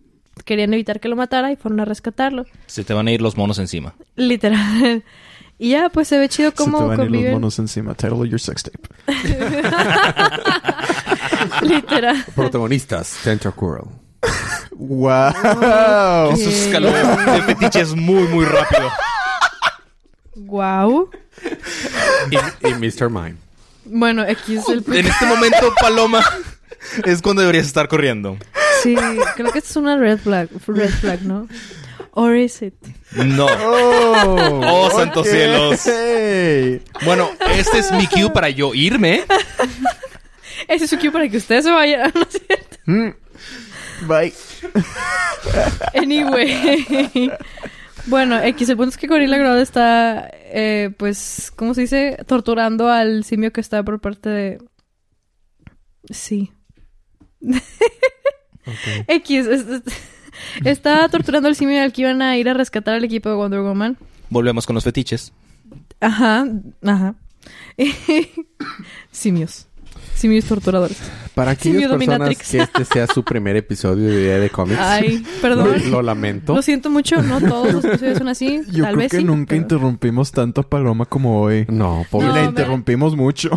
[0.45, 3.37] querían evitar que lo matara y fueron a rescatarlo, Se te van a ir los
[3.37, 3.95] monos encima.
[4.15, 5.03] literal.
[5.59, 7.93] Y ya, pues se ve chido Se te cómo van a ir los monos encima.
[7.93, 8.79] Title of your sex tape.
[11.69, 12.25] Literal.
[12.35, 13.85] Protagonistas, Tentacural.
[14.71, 16.29] ¡Wow!
[16.29, 16.33] Ok.
[16.33, 18.89] Eso escaló de, fetiches muy, muy rápido.
[20.35, 21.09] Wow.
[22.31, 23.09] Y, y Mr.
[23.09, 23.35] Mime.
[23.85, 24.83] Bueno, aquí es el...
[24.93, 26.23] En este momento, Paloma,
[27.05, 28.37] es cuando deberías estar corriendo.
[28.81, 28.95] Sí,
[29.35, 31.47] creo que esta es una red flag, red flag, ¿no?
[32.15, 32.75] Or is it?
[33.13, 33.47] No.
[33.47, 34.61] ¡Oh!
[34.63, 35.33] Oh, santos ok.
[35.33, 35.81] cielos.
[37.05, 39.23] Bueno, este es mi cue para yo irme.
[40.67, 42.77] Ese es su cue para que ustedes se vayan, ¿no es cierto?
[42.85, 44.07] Mm.
[44.07, 44.33] Bye.
[45.95, 47.31] Anyway.
[48.07, 52.17] Bueno, X, el punto es que Gorilla Grodd está, eh, pues, ¿cómo se dice?
[52.27, 54.57] Torturando al simio que está por parte de...
[56.09, 56.51] Sí.
[59.07, 59.81] X, es- es-
[60.65, 63.61] está torturando al simio al que iban a ir a rescatar al equipo de Wonder
[63.61, 63.97] Woman.
[64.29, 65.31] Volvemos con los fetiches.
[65.99, 66.45] Ajá,
[66.83, 67.15] ajá.
[69.11, 69.67] Simios.
[70.15, 70.97] Simios torturadores.
[71.35, 72.49] Para Simio aquellas personas dominatrix.
[72.51, 75.91] que este sea su primer episodio de Día de Cómics, Ay, lo, perdón.
[75.91, 76.55] lo lamento.
[76.55, 78.61] Lo siento mucho, no todos los episodios son así.
[78.71, 81.65] Yo Tal creo vez que sí, nunca pero- interrumpimos tanto a Paloma como hoy.
[81.69, 82.27] No, pobre.
[82.27, 83.49] No, la me- interrumpimos mucho.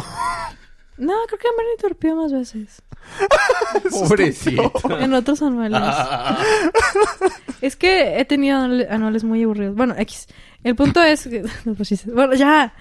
[0.98, 2.82] No, creo que me han interrumpido más veces.
[3.90, 4.72] Pobrecito.
[4.98, 5.80] En otros anuales.
[7.60, 9.76] es que he tenido anual- anuales muy aburridos.
[9.76, 10.26] Bueno, X.
[10.64, 11.24] El punto es...
[11.28, 11.44] que-
[11.76, 12.72] Pues Bueno, ya.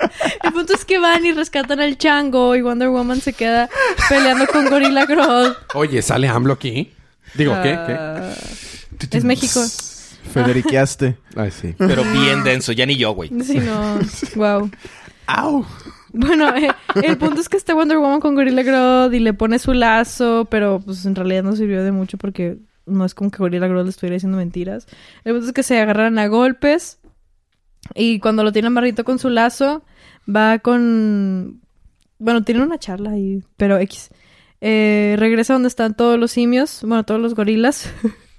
[0.42, 3.68] El punto es que van y rescatan al chango y Wonder Woman se queda
[4.08, 5.52] peleando con Gorilla Grodd.
[5.74, 6.92] Oye, ¿sale AMLO aquí?
[7.34, 7.78] Digo, ¿qué?
[7.86, 7.92] ¿Qué?
[7.98, 8.34] Ah,
[9.12, 9.60] Es México.
[10.32, 11.16] Federiqueaste.
[11.36, 11.74] Ay, sí.
[11.76, 13.30] Pero bien denso, ya ni yo, güey.
[13.42, 13.98] Sí, no.
[14.36, 14.70] Wow.
[15.26, 15.64] ¡Au!
[16.12, 16.70] Bueno, eh,
[17.02, 20.46] el punto es que está Wonder Woman con Gorilla Grodd y le pone su lazo,
[20.50, 23.84] pero pues en realidad no sirvió de mucho porque no es como que Gorilla Grodd
[23.84, 24.86] le estuviera diciendo mentiras.
[25.24, 26.98] El punto es que se agarran a golpes
[27.94, 29.82] y cuando lo tiene amarrito con su lazo,
[30.28, 31.60] va con...
[32.18, 34.10] Bueno, tienen una charla ahí, pero X.
[34.60, 37.90] Eh, regresa donde están todos los simios, bueno, todos los gorilas.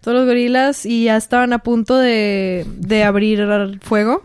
[0.00, 4.22] todos los gorilas y ya estaban a punto de, de abrir fuego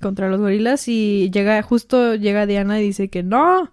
[0.00, 3.72] contra los gorilas y llega justo llega Diana y dice que no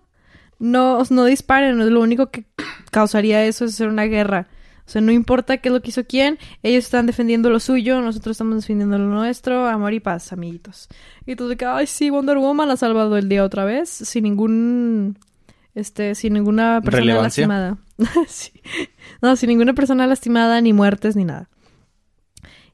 [0.60, 2.46] no no disparen lo único que
[2.92, 4.48] causaría eso es hacer una guerra
[4.89, 8.02] o sea no importa qué es lo que hizo quién ellos están defendiendo lo suyo
[8.02, 10.89] nosotros estamos defendiendo lo nuestro amor y paz amiguitos
[11.28, 14.23] y tú de que ay sí Wonder Woman ha salvado el día otra vez sin
[14.23, 15.19] ningún
[15.75, 17.47] Este, sin ninguna persona ¿Relevancia?
[17.47, 17.78] lastimada.
[18.28, 18.52] Sí.
[19.21, 21.49] No, sin ninguna persona lastimada, ni muertes, ni nada.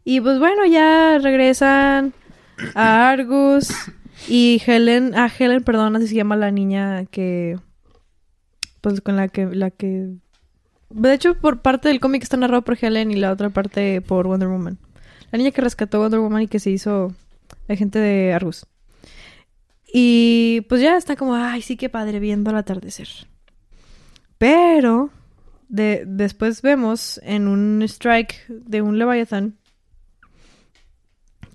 [0.05, 2.13] Y pues bueno, ya regresan
[2.75, 3.67] a Argus
[4.29, 7.57] y Helen, a Helen, perdón, así se llama la niña que
[8.81, 10.13] pues con la que la que
[10.95, 14.27] de hecho por parte del cómic está narrado por Helen y la otra parte por
[14.27, 14.77] Wonder Woman.
[15.31, 17.13] La niña que rescató Wonder Woman y que se hizo
[17.67, 18.65] agente de Argus.
[19.93, 23.07] Y pues ya está como, ay, sí que padre viendo el atardecer.
[24.37, 25.09] Pero
[25.67, 29.57] de, después vemos en un strike de un Leviathan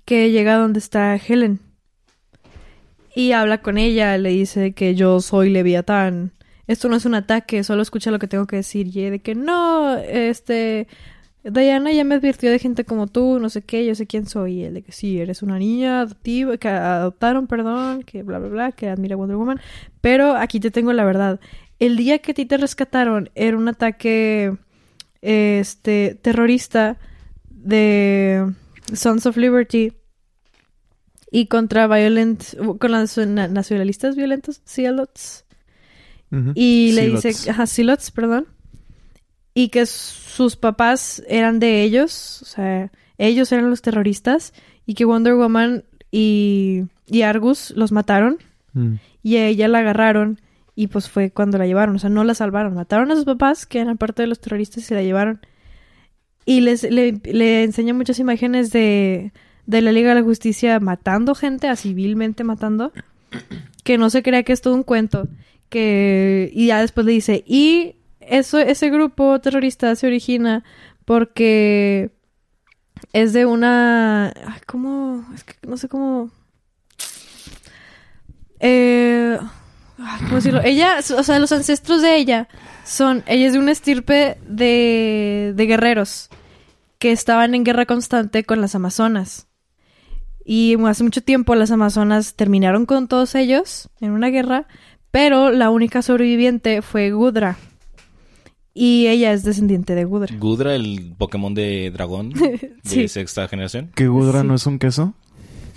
[0.05, 1.59] que llega donde está Helen.
[3.15, 6.31] Y habla con ella, le dice que yo soy Leviatán.
[6.71, 8.95] Esto no es un ataque, solo escucha lo que tengo que decir.
[8.95, 10.87] Y de que no, este...
[11.43, 14.59] Diana ya me advirtió de gente como tú, no sé qué, yo sé quién soy.
[14.59, 18.49] Y él de que sí, eres una niña adoptiva, que adoptaron, perdón, que bla, bla,
[18.49, 19.59] bla, que admira a Wonder Woman.
[20.01, 21.39] Pero aquí te tengo la verdad.
[21.79, 24.55] El día que a ti te rescataron era un ataque
[25.21, 26.99] este terrorista
[27.49, 28.53] de
[28.93, 29.93] Sons of Liberty
[31.31, 32.43] y contra violent
[32.77, 34.61] con las na- nacionalistas violentos,
[36.55, 38.47] Y le dice, ajá, Zealots, perdón.
[39.53, 44.53] Y que sus papás eran de ellos, o sea, ellos eran los terroristas
[44.85, 48.37] y que Wonder Woman y, y Argus los mataron
[48.73, 48.93] Mm.
[49.21, 50.39] y a ella la agarraron
[50.75, 53.65] y pues fue cuando la llevaron, o sea, no la salvaron, mataron a sus papás
[53.65, 55.41] que eran parte de los terroristas y la llevaron.
[56.45, 59.33] Y les, le, le enseña muchas imágenes de,
[59.65, 62.93] de la Liga de la Justicia matando gente, a civilmente matando,
[63.83, 65.27] que no se crea que es todo un cuento,
[65.71, 70.63] que y ya después le dice, y eso, ese grupo terrorista se origina
[71.05, 72.11] porque
[73.13, 75.25] es de una, ay, ¿cómo?
[75.33, 76.29] Es que no sé cómo...
[78.59, 79.39] Eh,
[80.19, 80.61] ¿Cómo decirlo?
[80.63, 82.47] Ella, o sea, los ancestros de ella
[82.83, 86.29] son, ella es de una estirpe de, de guerreros
[86.99, 89.47] que estaban en guerra constante con las Amazonas.
[90.43, 94.67] Y hace mucho tiempo las Amazonas terminaron con todos ellos en una guerra,
[95.11, 97.57] pero la única sobreviviente fue Gudra.
[98.73, 100.33] Y ella es descendiente de Gudra.
[100.39, 103.07] Gudra, el Pokémon de dragón de Sí.
[103.09, 103.91] sexta generación.
[103.95, 104.47] ¿Que Gudra Sí.
[104.47, 105.13] no es un queso?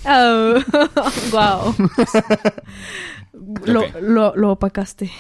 [0.07, 0.55] Oh,
[1.33, 1.75] wow.
[3.65, 5.11] lo, lo, lo opacaste.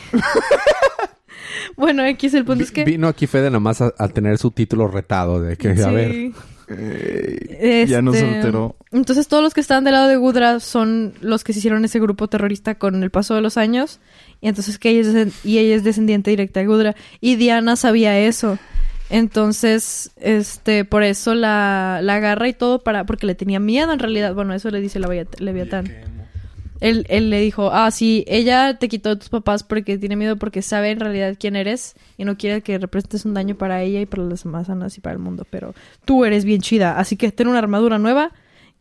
[1.76, 2.84] bueno, aquí es el punto es que...
[2.84, 5.82] Vino aquí Fede nada más a, a tener su título retado de que, a Sí.
[5.94, 6.32] ver,
[6.68, 8.76] Eh, Ya nos Este, alteró.
[8.92, 12.00] Entonces todos los que están del lado de Gudra son los que se hicieron ese
[12.00, 14.00] grupo terrorista con el paso de los años.
[14.40, 16.94] Y entonces que ella es, y ella es descendiente directa de Gudra.
[17.20, 18.58] Y Diana sabía eso.
[19.10, 23.98] Entonces, este, por eso la, la agarra y todo para, porque le tenía miedo en
[23.98, 24.34] realidad.
[24.34, 25.86] Bueno, eso le dice la Leviat- Leviatán.
[26.84, 30.36] Él, él le dijo, ah, sí, ella te quitó de tus papás porque tiene miedo
[30.36, 34.02] porque sabe en realidad quién eres y no quiere que representes un daño para ella
[34.02, 37.32] y para las amazonas y para el mundo, pero tú eres bien chida, así que
[37.32, 38.32] ten una armadura nueva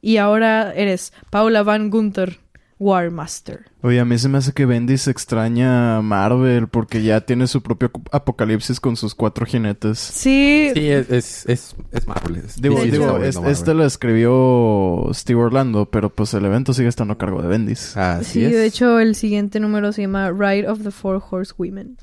[0.02, 2.40] y ahora eres Paula Van Gunther,
[2.80, 3.66] War Master.
[3.82, 7.62] Oye, a mí se me hace que Bendis extraña a Marvel porque ya tiene su
[7.62, 10.00] propio apocalipsis con sus cuatro jinetes.
[10.00, 12.38] Sí, sí, es, es, es, es Marvel.
[12.38, 13.52] es- Digo, sí, digo, es- Marvel.
[13.52, 17.96] este lo escribió Steve Orlando, pero pues el evento sigue estando a cargo de Bendis.
[17.96, 18.52] Así sí, es.
[18.52, 21.98] de hecho el siguiente número se llama Ride of the Four Horsewomen,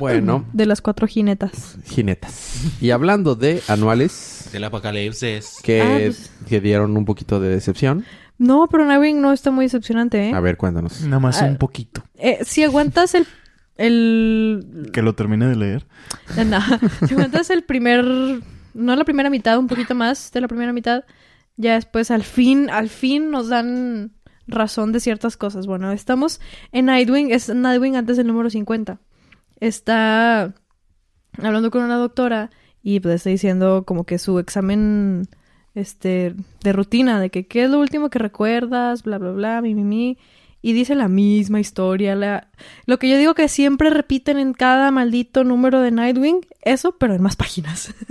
[0.00, 1.76] Bueno, de las cuatro jinetas.
[1.84, 2.62] jinetas.
[2.80, 5.56] Y hablando de anuales Del apocalipsis.
[5.62, 8.04] que, Ah, pues- que dieron un poquito de decepción.
[8.38, 10.34] No, pero Nightwing no está muy decepcionante, ¿eh?
[10.34, 11.02] A ver, cuéntanos.
[11.02, 11.46] Nada más Ah.
[11.46, 12.02] un poquito.
[12.16, 13.26] Eh, si aguantas el...
[13.76, 15.86] el Que lo termine de leer.
[16.46, 16.60] No,
[17.06, 21.04] si aguantas el primer, no la primera mitad, un poquito más de la primera mitad,
[21.56, 24.12] ya después al fin, al fin nos dan
[24.48, 25.66] razón de ciertas cosas.
[25.66, 26.40] Bueno, estamos
[26.72, 28.98] en Nightwing, es Nightwing antes del número 50.
[29.60, 30.54] Está
[31.40, 32.50] hablando con una doctora
[32.82, 35.28] y pues está diciendo como que su examen
[35.74, 39.74] este de rutina de que qué es lo último que recuerdas, bla bla bla, mi
[39.74, 40.18] mi mi
[40.62, 42.48] y dice la misma historia, la
[42.86, 47.14] lo que yo digo que siempre repiten en cada maldito número de Nightwing, eso pero
[47.14, 47.94] en más páginas.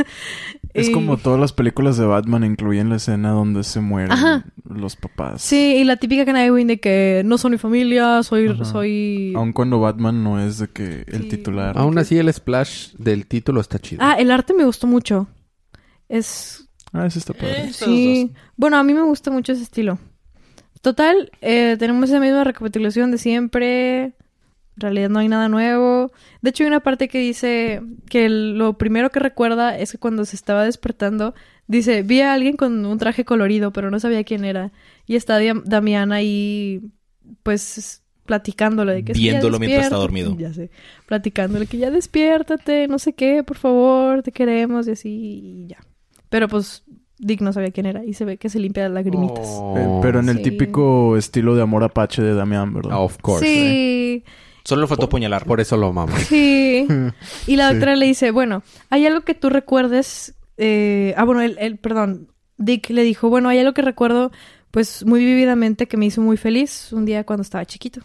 [0.76, 4.43] Es Y- como todas las películas de Batman incluyen la escena donde se mueren Ajá.
[4.67, 5.39] los papás.
[5.43, 8.65] Sí, y la típica que Nightwing de que no son mi familia, soy Ajá.
[8.65, 11.30] soy Aun cuando Batman no es de que el Sí.
[11.30, 11.78] titular.
[11.78, 14.02] Aún así, el splash del título está chido.
[14.04, 15.28] Ah, el arte me gustó mucho.
[16.10, 16.62] Es
[16.94, 17.66] Ah, eso está padre.
[17.66, 18.42] Eh, Sí, dos.
[18.56, 20.00] bueno, a mí me gusta mucho ese estilo.
[20.82, 24.04] Total, eh, tenemos esa misma recapitulación de siempre.
[24.76, 26.12] En realidad no hay nada nuevo.
[26.42, 29.98] De hecho, hay una parte que dice que el- lo primero que recuerda es que
[29.98, 31.36] cuando se estaba despertando,
[31.68, 34.72] dice, vi a alguien con un traje colorido, pero no sabía quién era.
[35.06, 36.82] Y está Damián ahí,
[37.44, 40.36] pues, platicándole de que Viéndolo mientras está dormido.
[40.38, 40.70] Ya sé.
[41.06, 45.78] Platicándole que ya despiértate, no sé qué, por favor, te queremos y así y ya.
[46.34, 46.82] Pero pues
[47.19, 49.46] Dick no sabía quién era y se ve que se limpia las lagrimitas.
[49.52, 49.76] Oh.
[49.78, 50.43] Eh, pero en el Sí.
[50.43, 52.98] típico estilo de amor apache de Damián, ¿verdad?
[53.04, 53.46] Of course.
[53.46, 54.24] sí.
[54.63, 55.46] Solo le faltó apuñalar.
[55.46, 56.19] Por eso lo amamos.
[56.22, 56.88] Sí.
[57.48, 57.74] Y la Sí.
[57.76, 60.34] doctora le dice, bueno, hay algo que tú recuerdes.
[60.58, 62.30] eh, ah, bueno, él, él- perdón.
[62.58, 64.32] Dick le dijo, bueno, hay algo que recuerdo,
[64.72, 68.02] pues, muy vividamente que me hizo muy feliz un día cuando estaba chiquito.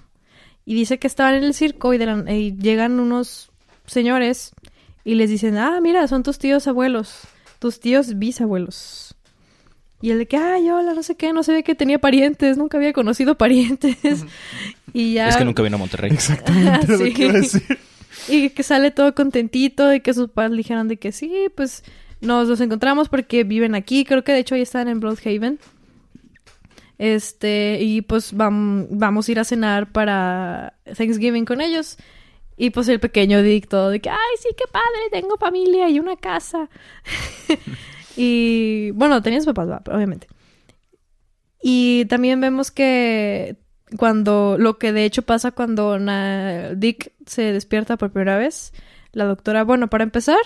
[0.66, 3.50] Y dice que estaban en el circo y, de la- y llegan unos
[3.86, 4.52] señores
[5.04, 7.20] y les dicen, ah, mira, son tus tíos abuelos,
[7.58, 9.14] tus tíos bisabuelos.
[10.00, 12.78] Y él de que, ay, hola, no sé qué, no sabía que tenía parientes, nunca
[12.78, 13.96] había conocido parientes.
[14.92, 15.28] y ya...
[15.28, 16.10] Es que nunca vino a Monterrey.
[16.12, 17.12] Exactamente lo Sí.
[17.12, 17.78] que iba a decir.
[18.28, 21.82] Y que sale todo contentito y que sus padres le dijeron de que sí, pues
[22.20, 24.04] nos los encontramos porque viven aquí.
[24.04, 25.58] Creo que de hecho ya están en Broadhaven.
[26.98, 31.96] Este, y pues vam- vamos a ir a cenar para Thanksgiving con ellos.
[32.60, 36.00] Y pues el pequeño Dick todo de que, ay, sí, qué padre, tengo familia y
[36.00, 36.68] una casa.
[38.16, 40.26] y bueno, tenía sus papás, obviamente.
[41.62, 43.56] Y también vemos que
[43.96, 48.72] cuando lo que de hecho pasa cuando na- Dick se despierta por primera vez,
[49.12, 50.38] la doctora, bueno, para empezar,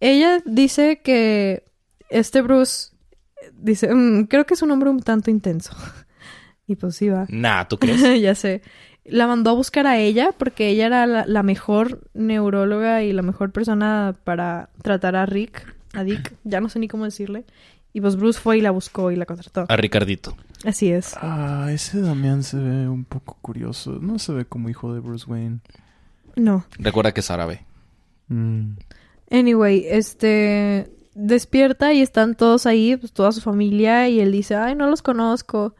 [0.00, 1.64] ella dice que
[2.10, 2.90] este Bruce
[3.54, 5.72] dice, "Mm, creo que es un hombre un tanto intenso.
[6.66, 7.26] y pues sí va.
[7.28, 8.00] Nah, ¿tú crees?
[8.20, 8.62] ya sé.
[9.10, 13.22] La mandó a buscar a ella porque ella era la, la mejor neuróloga y la
[13.22, 17.44] mejor persona para tratar a Rick, a Dick, ya no sé ni cómo decirle.
[17.92, 19.66] Y pues Bruce fue y la buscó y la contrató.
[19.68, 20.36] A Ricardito.
[20.64, 21.14] Así es.
[21.20, 23.98] Ah, ese Damián se ve un poco curioso.
[24.00, 25.60] No se ve como hijo de Bruce Wayne.
[26.36, 26.64] No.
[26.78, 27.64] Recuerda que es árabe.
[28.28, 28.72] Mm.
[29.30, 34.74] Anyway, este despierta y están todos ahí, pues toda su familia, y él dice, ay,
[34.74, 35.74] no los conozco.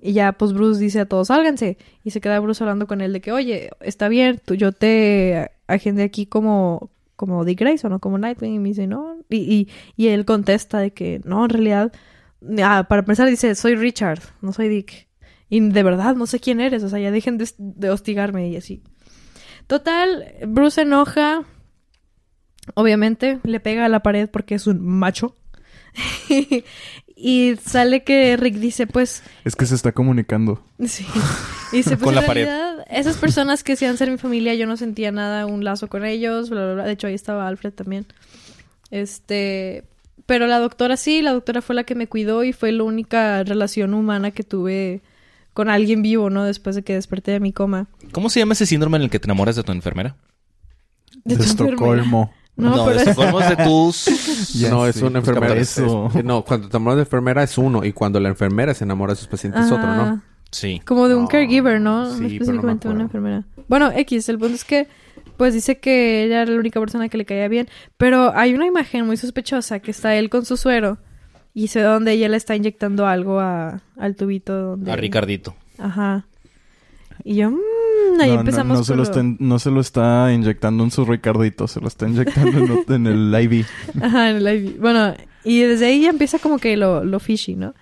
[0.00, 1.78] Y ya, pues Bruce dice a todos, sálganse.
[2.04, 5.50] Y se queda Bruce hablando con él de que, oye, está bien, tú, yo te
[5.66, 8.54] agendé aquí como, como Dick Grayson o como Nightwing.
[8.54, 9.16] Y me dice, no.
[9.28, 11.92] Y, y, y él contesta de que, no, en realidad,
[12.62, 15.08] ah, para empezar dice, soy Richard, no soy Dick.
[15.50, 18.56] Y de verdad, no sé quién eres, o sea, ya dejen de, de hostigarme y
[18.56, 18.82] así.
[19.66, 21.46] Total, Bruce se enoja,
[22.74, 25.36] Obviamente, le pega a la pared porque es un macho.
[27.20, 30.62] y sale que Rick dice, pues, Es que se está comunicando.
[30.86, 31.04] sí.
[31.72, 32.44] Dice, pues Con en la pared.
[32.44, 36.04] realidad, esas personas que decían ser mi familia, yo no sentía nada, un lazo con
[36.04, 36.84] ellos, bla, bla, bla.
[36.84, 38.06] De hecho, ahí estaba Alfred también.
[38.92, 39.82] Este,
[40.26, 43.42] pero la doctora sí, la doctora fue la que me cuidó y fue la única
[43.42, 45.02] relación humana que tuve
[45.54, 46.44] con alguien vivo, ¿no?
[46.44, 47.88] Después de que desperté de mi coma.
[48.12, 50.16] ¿Cómo se llama ese síndrome en el que te enamoras de tu enfermera?
[51.24, 51.74] De, tu enfermera.
[51.74, 52.32] Estocolmo.
[52.58, 54.60] No, pero de es- Estocolmo es de tus...
[54.70, 55.54] No, es sé, una pues, enfermera.
[55.60, 57.84] es- es- no, cuando te enamoras de enfermera es uno.
[57.84, 60.02] Y cuando la enfermera se enamora de sus pacientes es otro, ¿no?
[60.02, 60.80] Ah, Sí.
[60.86, 62.06] Como de un No, caregiver, ¿no?
[62.06, 63.44] sí, pero no Específicamente una enfermera.
[63.68, 64.88] Bueno, X, el punto es que,
[65.36, 67.68] pues dice que ella era la única persona que le caía bien.
[67.98, 70.96] Pero hay una imagen muy sospechosa que está él con su suero
[71.52, 74.70] y se ve donde ella le está inyectando algo a, al tubito.
[74.70, 74.90] Donde...
[74.90, 75.54] A Ricardito.
[75.78, 76.24] Ajá.
[77.24, 77.58] Y yo, mmm,
[78.18, 81.68] No, no, empezamos no se lo está, no se lo está inyectando en su Ricardito,
[81.68, 83.64] se lo está inyectando en el IV.
[84.02, 84.80] Ajá, en el IV.
[84.80, 87.74] Bueno, y desde ahí ya empieza como que lo, lo fishy, ¿no?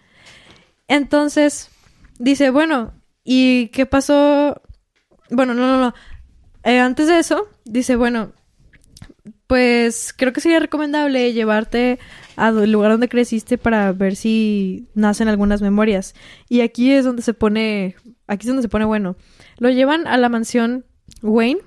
[0.89, 1.71] Entonces,
[2.19, 2.93] dice, bueno,
[3.25, 4.61] ¿y qué pasó?
[5.31, 5.95] Bueno, no, no, no.
[6.65, 8.33] Eh, antes de eso, dice, bueno,
[9.47, 11.99] pues creo que sería recomendable llevarte
[12.37, 16.15] al lugar donde creciste para ver si nacen algunas memorias.
[16.49, 17.97] Y aquí es donde se pone,
[18.27, 19.17] aquí es donde se pone bueno.
[19.59, 20.85] Lo llevan a la mansión
[21.23, 21.61] Wayne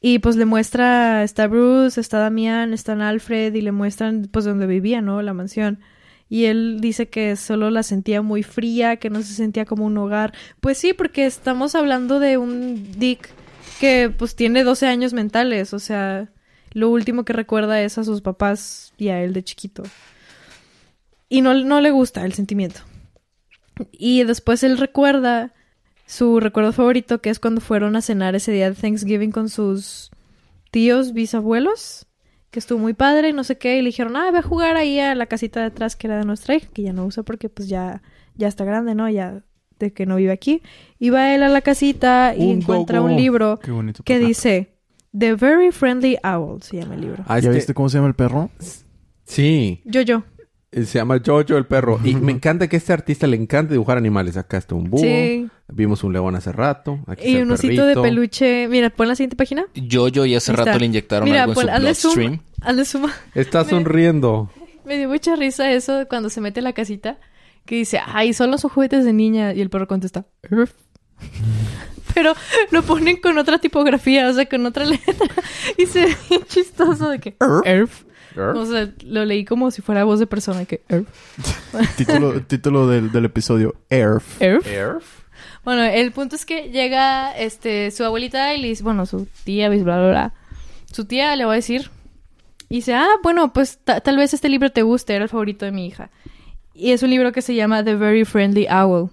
[0.00, 4.66] y pues le muestra, está Bruce, está Damián, está Alfred y le muestran pues donde
[4.66, 5.22] vivía, ¿no?
[5.22, 5.80] La mansión.
[6.28, 9.96] Y él dice que solo la sentía muy fría, que no se sentía como un
[9.96, 10.34] hogar.
[10.60, 13.30] Pues sí, porque estamos hablando de un Dick
[13.80, 16.30] que pues tiene 12 años mentales, o sea,
[16.72, 19.84] lo último que recuerda es a sus papás y a él de chiquito.
[21.28, 22.80] Y no, no le gusta el sentimiento.
[23.90, 25.54] Y después él recuerda
[26.06, 30.10] su recuerdo favorito, que es cuando fueron a cenar ese día de Thanksgiving con sus
[30.70, 32.06] tíos, bisabuelos,
[32.50, 34.76] que estuvo muy padre y no sé qué, y le dijeron, ah, ve a jugar
[34.76, 37.22] ahí a la casita de atrás que era de nuestra hija, que ya no usa
[37.22, 38.02] porque pues ya,
[38.36, 39.08] ya está grande, ¿no?
[39.08, 39.42] Ya
[39.78, 40.62] de que no vive aquí.
[40.98, 43.10] Y va él a la casita y Un encuentra dogo.
[43.10, 43.58] un libro
[44.04, 44.76] que dice
[45.18, 47.24] The Very Friendly Owl, se llama el libro.
[47.26, 48.50] Ah, ¿Ya viste cómo se llama el perro?
[49.24, 49.80] Sí.
[49.84, 50.22] Yo, yo.
[50.76, 52.00] Eh, Se llama Jojo el perro.
[52.04, 54.36] Y me encanta que a este artista le encanta dibujar animales.
[54.36, 55.00] Acá está un búho.
[55.00, 55.48] Sí.
[55.68, 56.98] Vimos un león hace rato.
[57.06, 58.68] Aquí Y un osito de peluche.
[58.68, 59.64] Mira, pon la siguiente página.
[59.74, 60.78] Yo, yo, y hace Ahí rato está.
[60.80, 62.14] le inyectaron Mira, algo en pon- su hazle zoom.
[62.14, 62.40] bloodstream.
[62.60, 63.10] Hazle zoom.
[63.34, 64.50] Está sonriendo.
[64.84, 67.18] Me dio mucha risa eso de cuando se mete a la casita.
[67.64, 69.54] Que dice, ay, son los juguetes de niña.
[69.54, 70.26] Y el perro contesta,
[72.14, 72.34] pero
[72.70, 75.14] lo ponen con otra tipografía, o sea, con otra letra.
[75.78, 76.16] Y se ve
[76.46, 77.36] chistoso de que...
[77.64, 78.04] Erf.
[78.36, 80.82] O sea, lo leí como si fuera voz de persona que...
[80.88, 81.06] Erf.
[81.96, 84.40] título título del, del episodio, ERF.
[84.42, 85.24] Erf.
[85.64, 89.68] Bueno, el punto es que llega este su abuelita y le dice, bueno, su tía,
[89.68, 90.34] bla, bla, bla.
[90.92, 91.90] Su tía le va a decir,
[92.68, 95.64] y dice, ah, bueno, pues ta- tal vez este libro te guste, era el favorito
[95.64, 96.10] de mi hija.
[96.74, 99.10] Y es un libro que se llama The Very Friendly Owl.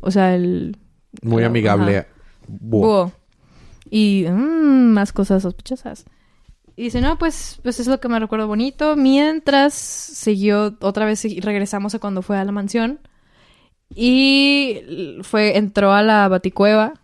[0.00, 0.76] O sea, el...
[1.22, 1.48] Muy Ajá.
[1.50, 2.06] amigable.
[2.48, 2.86] Búho.
[2.86, 3.12] Búho.
[3.90, 6.04] Y mm, más cosas sospechosas.
[6.76, 8.96] Y dice, no, pues, pues es lo que me recuerdo bonito.
[8.96, 13.00] Mientras siguió, otra vez regresamos a cuando fue a la mansión.
[13.94, 14.80] Y
[15.22, 16.94] fue, entró a la baticueva.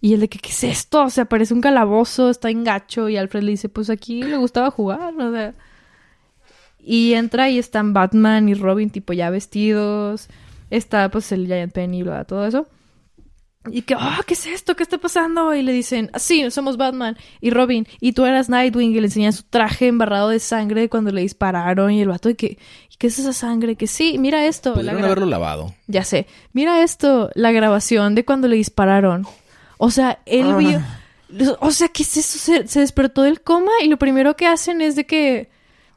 [0.00, 1.04] Y él de que, ¿qué es esto?
[1.04, 3.08] O sea, parece un calabozo, está en gacho.
[3.08, 5.54] Y Alfred le dice, pues aquí le gustaba jugar, o sea.
[6.78, 10.28] Y entra y están Batman y Robin, tipo ya vestidos.
[10.70, 12.66] Está pues el Giant Penny y todo eso.
[13.70, 14.76] Y que, ah, ¿qué es esto?
[14.76, 15.54] ¿Qué está pasando?
[15.54, 17.86] Y le dicen, ah, sí, somos Batman y Robin.
[18.00, 18.90] Y tú eras Nightwing.
[18.94, 21.90] Y le enseñan su traje embarrado de sangre de cuando le dispararon.
[21.90, 22.58] Y el vato, ¿y qué
[23.00, 23.76] es esa sangre?
[23.76, 24.70] Que sí, mira esto.
[24.70, 25.74] la Pudieron gra- haberlo lavado.
[25.86, 26.26] Ya sé.
[26.52, 29.26] Mira esto, la grabación de cuando le dispararon.
[29.78, 30.82] O sea, él vio...
[31.60, 32.38] O sea, ¿qué es eso?
[32.38, 35.48] Se, se despertó del coma y lo primero que hacen es de que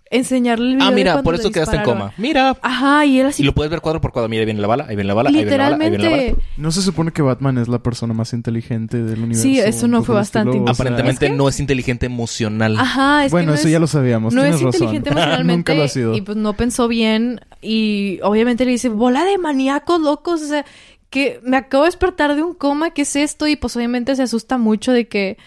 [0.09, 2.09] enseñarle el video Ah, mira, por eso quedaste en dispararon.
[2.09, 2.13] coma.
[2.17, 2.57] Mira.
[2.61, 4.29] Ajá, y él así Y lo puedes ver cuadro por cuadro.
[4.29, 6.03] Mira, ahí viene la bala, ahí viene la bala, ahí viene la bala, ahí viene
[6.03, 6.21] la bala.
[6.23, 6.51] literalmente...
[6.57, 9.41] ¿No se supone que Batman es la persona más inteligente del universo?
[9.43, 10.71] Sí, eso no fue bastante estilo?
[10.71, 12.77] O sea, Aparentemente Es que- no es inteligente emocional.
[12.79, 14.33] Ajá, es bueno, que no eso es- ya lo sabíamos.
[14.33, 14.81] No tienes es razón.
[14.83, 15.53] inteligente emocionalmente.
[15.57, 16.15] Nunca lo ha sido.
[16.15, 17.41] Y pues no pensó bien.
[17.61, 20.41] Y obviamente le dice, bola de maníacos locos.
[20.41, 20.65] O sea,
[21.09, 22.91] que me acabo de despertar de un coma.
[22.91, 23.47] ¿Qué es esto?
[23.47, 25.37] Y pues obviamente se asusta mucho de que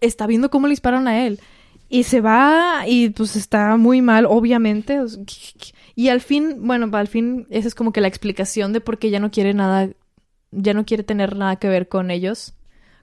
[0.00, 1.40] está viendo cómo le disparan a él.
[1.92, 4.98] Y se va y pues está muy mal, obviamente.
[5.94, 9.10] Y al fin, bueno, al fin esa es como que la explicación de por qué
[9.10, 9.90] ya no quiere nada,
[10.52, 12.54] ya no quiere tener nada que ver con ellos,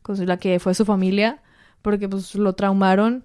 [0.01, 1.43] con la que fue su familia,
[1.83, 3.23] porque pues lo traumaron.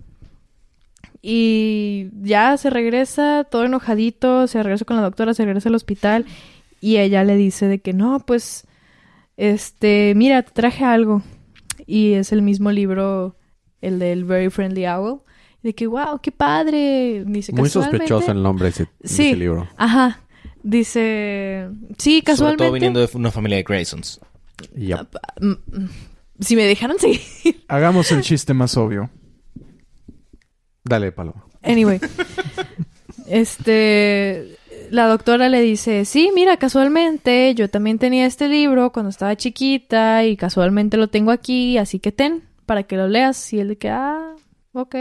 [1.22, 6.26] Y ya se regresa todo enojadito, se regresa con la doctora, se regresa al hospital
[6.82, 8.66] y ella le dice de que no, pues,
[9.38, 11.22] este, mira, te traje algo.
[11.86, 13.38] Y es el mismo libro,
[13.80, 15.22] el del Very Friendly Owl.
[15.64, 17.24] De que, wow, qué padre.
[17.26, 19.28] Dice, Muy sospechoso el nombre de ese, de Sí.
[19.28, 19.66] ese libro.
[19.78, 20.20] Ajá.
[20.62, 22.64] Dice, sí, Sobre casualmente.
[22.64, 24.20] todo viniendo de una familia de Graysons.
[24.76, 25.08] Yep.
[25.40, 25.88] Mm, mm,
[26.40, 27.20] Si me dejaran seguir.
[27.68, 29.08] Hagamos el chiste más obvio.
[30.84, 31.44] Dale, Paloma.
[31.62, 31.98] Anyway.
[33.26, 34.56] este.
[34.90, 40.24] La doctora le dice: Sí, mira, casualmente yo también tenía este libro cuando estaba chiquita
[40.24, 43.52] y casualmente lo tengo aquí, así que ten para que lo leas.
[43.52, 44.34] Y él de que, ah,
[44.72, 44.94] ok.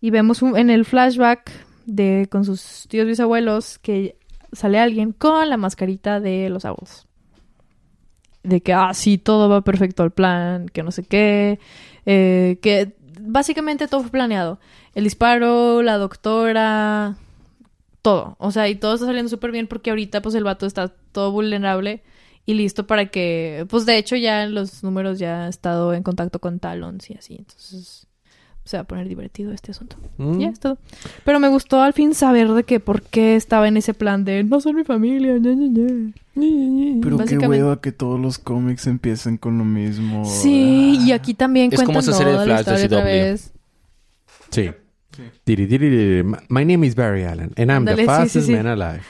[0.00, 1.50] Y vemos en el flashback
[1.86, 4.16] de con sus tíos bisabuelos que
[4.52, 7.06] sale alguien con la mascarita de los abuelos.
[8.42, 11.58] De que, ah, sí, todo va perfecto al plan, que no sé qué.
[12.06, 14.58] eh, que básicamente todo fue planeado.
[14.94, 17.16] El disparo, la doctora,
[18.02, 18.36] todo.
[18.38, 21.32] O sea, y todo está saliendo súper bien porque ahorita pues el vato está todo
[21.32, 22.02] vulnerable
[22.46, 26.02] y listo para que, pues de hecho ya en los números ya ha estado en
[26.02, 27.36] contacto con Talons y así.
[27.38, 28.06] Entonces
[28.64, 29.96] se va a poner divertido este asunto.
[30.18, 30.38] Mm.
[30.38, 30.78] Ya es todo.
[31.24, 34.44] Pero me gustó al fin saber de que por qué estaba en ese plan de
[34.44, 36.12] no son mi familia, ña, ña, ña".
[37.02, 40.24] Pero qué hueva que todos los cómics empiecen con lo mismo.
[40.24, 42.98] Sí, y aquí también Es como cuentan esa serie de toda la Flash de historia
[42.98, 43.12] otra CW.
[43.12, 43.52] vez.
[44.50, 44.70] Sí.
[45.44, 46.22] Tiri.
[46.48, 48.52] My name is Barry Allen, and I'm Ándale, the sí, fastest sí, sí.
[48.52, 49.02] man alive.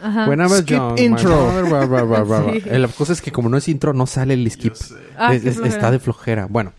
[0.00, 0.28] Ajá.
[0.28, 1.30] When I was Skip young, intro.
[1.30, 2.52] father- blah, blah, blah, blah, blah.
[2.62, 2.62] Sí.
[2.70, 4.72] Eh, La cosa es que como no es intro, no sale el skip.
[5.16, 6.46] Ah, Es- qué es- está de flojera.
[6.48, 6.72] Bueno,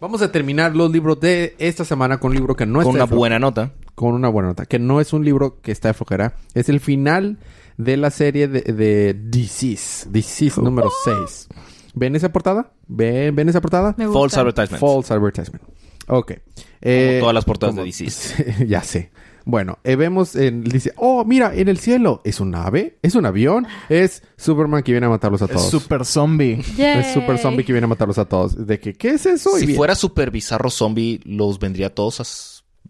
[0.00, 2.90] vamos a terminar los libros de esta semana con un libro que no Con está
[2.90, 3.72] una de flo- buena nota.
[3.94, 4.66] con una buena nota.
[4.66, 6.34] Que no es un libro que está de flojera.
[6.54, 7.38] Es el final
[7.76, 10.08] de la serie de, de Disease.
[10.10, 11.48] Disease número 6.
[11.94, 12.70] ¿Ven esa portada?
[12.86, 13.94] ¿Ven, ¿ven esa portada?
[13.98, 14.20] Me gusta.
[14.20, 14.80] False advertisement.
[14.80, 15.62] False advertisement.
[16.06, 16.32] Ok.
[16.80, 18.66] Eh, todas las portadas como- de DC.
[18.68, 19.10] ya sé.
[19.50, 22.20] Bueno, eh, vemos, en, dice, oh, mira, en el cielo.
[22.22, 22.98] ¿Es un ave?
[23.00, 23.66] ¿Es un avión?
[23.88, 25.70] Es Superman que viene a matarlos a Es todos.
[25.70, 26.60] super zombie.
[26.76, 26.98] Yay.
[27.00, 28.66] Es super zombie que viene a matarlos a todos.
[28.66, 29.56] ¿De que qué es eso?
[29.56, 32.24] Si fuera super bizarro zombie, ¿los vendría a todos a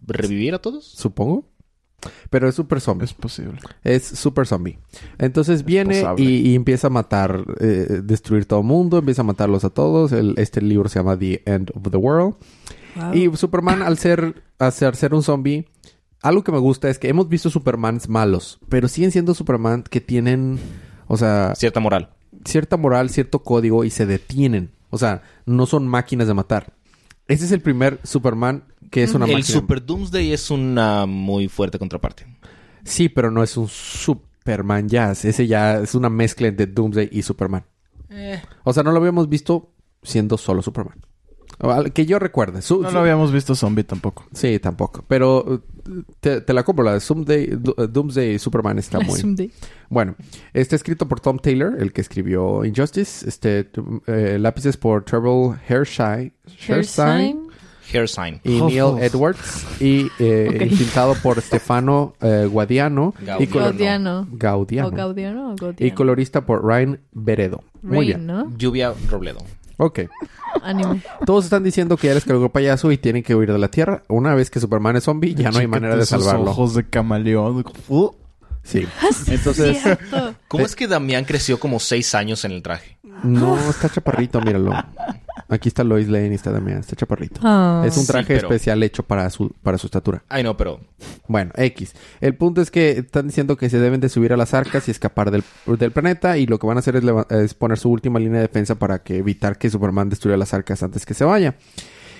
[0.05, 0.85] revivir a todos?
[0.85, 1.45] Supongo.
[2.29, 3.05] Pero es super zombie.
[3.05, 3.61] Es posible.
[3.85, 4.81] Es super zombie.
[5.19, 9.65] Entonces viene y, y empieza a matar, eh, destruir todo el mundo, empieza a matarlos
[9.65, 10.11] a todos.
[10.11, 12.35] El- este libro se llama The End of the World.
[12.97, 13.15] Wow.
[13.15, 15.67] Y Superman, al ser, al ser, ser un zombie,
[16.23, 20.01] algo que me gusta es que hemos visto Supermans malos, pero siguen siendo Superman que
[20.01, 20.59] tienen,
[21.07, 22.11] o sea, Cierta moral.
[22.45, 24.71] cierta moral, cierto código y se detienen.
[24.91, 26.73] O sea, no son máquinas de matar.
[27.27, 29.59] Ese es el primer Superman que es una El máquina.
[29.61, 32.25] Super Doomsday es una muy fuerte contraparte.
[32.85, 35.11] Sí, pero no es un Superman ya.
[35.13, 37.65] Ese ya es una mezcla entre Doomsday y Superman.
[38.65, 39.71] O sea, no lo habíamos visto
[40.03, 40.99] siendo solo Superman.
[41.93, 42.63] Que yo recuerde.
[42.63, 44.25] Su- No su- lo habíamos visto zombie tampoco.
[44.33, 45.05] Sí, tampoco.
[45.09, 45.63] Pero
[46.21, 46.85] te, te la compro.
[46.85, 49.19] La de Someday- uh, Doomsday Superman está muy...
[49.21, 49.51] Someday.
[49.89, 50.15] Bueno,
[50.53, 53.29] está escrito por Tom Taylor, el que escribió Injustice.
[53.29, 53.69] Este,
[54.07, 56.33] eh, lápices por Trevor Hershey,
[56.69, 57.35] Hershey
[57.91, 58.41] Hair sign.
[58.45, 59.01] y Uf, Neil uf.
[59.03, 59.67] Edwards.
[59.81, 63.15] Y eh, pintado por Stefano eh, Guadiano.
[63.19, 63.43] Gaudiano.
[63.43, 64.29] Y color- Gaudiano.
[64.33, 64.89] Gaudiano.
[64.89, 65.95] ¿O Gaudiano o Y Gaudiano?
[65.97, 67.63] colorista por Ryan Beredo.
[67.81, 68.27] Muy Rain, bien.
[68.27, 68.53] ¿no?
[68.59, 69.39] Lluvia Robledo.
[69.79, 70.01] Ok.
[70.63, 71.03] Anime.
[71.25, 73.69] Todos están diciendo que ya les cargó el payaso y tienen que huir de la
[73.69, 74.03] Tierra.
[74.09, 76.51] Una vez que Superman es zombie, ya no hay manera de esos salvarlo.
[76.51, 77.65] ojos de camaleón.
[77.89, 78.11] Uh.
[78.63, 78.87] Sí.
[79.29, 80.35] Entonces, Cierto.
[80.49, 82.99] ¿Cómo es que Damián creció como seis años en el traje?
[83.23, 84.73] no, está chaparrito, míralo.
[85.51, 87.41] Aquí está Lois Lane y está Damián, está chaparrito.
[87.43, 87.83] Ah.
[87.87, 90.23] Es un Sí, traje pero- especial hecho para su, para su estatura.
[90.29, 90.81] Ay, no, pero
[91.27, 91.95] Bueno, X.
[92.21, 94.91] El punto es que están diciendo que se deben de subir a las arcas y
[94.91, 95.43] escapar del,
[95.79, 96.37] del planeta.
[96.37, 96.97] Y lo que van a hacer
[97.31, 100.83] es, poner su última línea de defensa para que evitar que Superman destruya las arcas
[100.83, 101.57] antes que se vaya.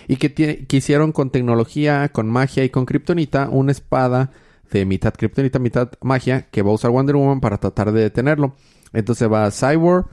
[0.07, 4.31] Y que, hicieron con tecnología, con magia y con kriptonita una espada
[4.71, 8.55] de mitad kriptonita, mitad magia que va a usar Wonder Woman para tratar de detenerlo.
[8.95, 10.07] Entonces va Cyborg,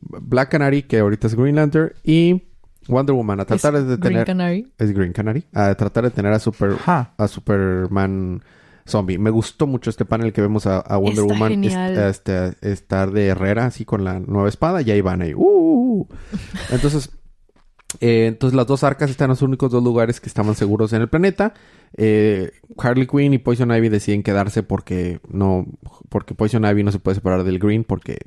[0.00, 2.44] Black Canary, que ahorita es Green Lantern, y
[2.88, 3.96] Wonder Woman a tratar Es de.
[3.96, 4.72] Green Canary.
[4.78, 5.44] Es Green Canary.
[5.52, 8.42] A tratar de tener a Super a Superman
[8.86, 9.18] zombie.
[9.18, 13.10] Me gustó mucho este panel que vemos a, a Wonder Está Woman est- este, estar
[13.12, 15.34] de herrera así con la nueva espada y ahí van ahí.
[15.34, 15.40] ¡Uh!
[15.42, 16.08] uh, uh!
[16.70, 17.10] Entonces,
[18.00, 21.02] eh, entonces las dos arcas están en los únicos dos lugares que estaban seguros en
[21.02, 21.54] el planeta.
[21.96, 25.66] Eh, Harley Quinn y Poison Ivy deciden quedarse porque no,
[26.08, 28.18] porque Poison Ivy no se puede separar del Green porque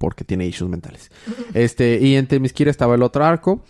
[0.00, 1.10] porque tiene issues mentales.
[1.52, 3.62] Este, y en Temisquira estaba el otro arco.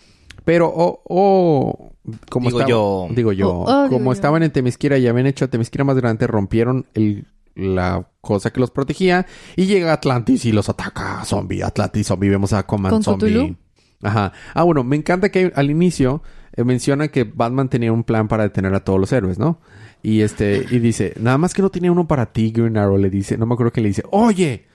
[0.45, 1.91] Pero, oh, oh,
[2.29, 3.07] como Digo estaba- yo.
[3.13, 3.49] Digo yo.
[3.49, 4.13] Oh, oh, digo como yo.
[4.13, 8.61] estaban en Temisquira y habían hecho a Temisquira más grande, rompieron el, la cosa que
[8.61, 9.27] los protegía.
[9.57, 11.23] Y llega Atlantis y los ataca.
[11.25, 12.29] Zombie, Atlantis, zombie.
[12.29, 13.29] Vemos a Command ¿Con Zombie.
[13.29, 13.55] Cthulhu?
[14.01, 14.31] Ajá.
[14.53, 16.23] Ah, bueno, me encanta que al inicio
[16.55, 19.59] eh, menciona que Batman tenía un plan para detener a todos los héroes, ¿no?
[20.01, 23.09] Y este, y dice, nada más que no tenía uno para ti, Green Arrow, le
[23.11, 24.65] dice, no me acuerdo que le dice, oye,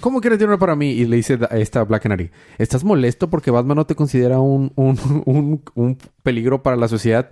[0.00, 0.90] ¿cómo tiene uno para mí?
[0.90, 4.72] Y le dice a esta Black Canary, ¿estás molesto porque Batman no te considera un,
[4.76, 7.30] un, un, un peligro para la sociedad?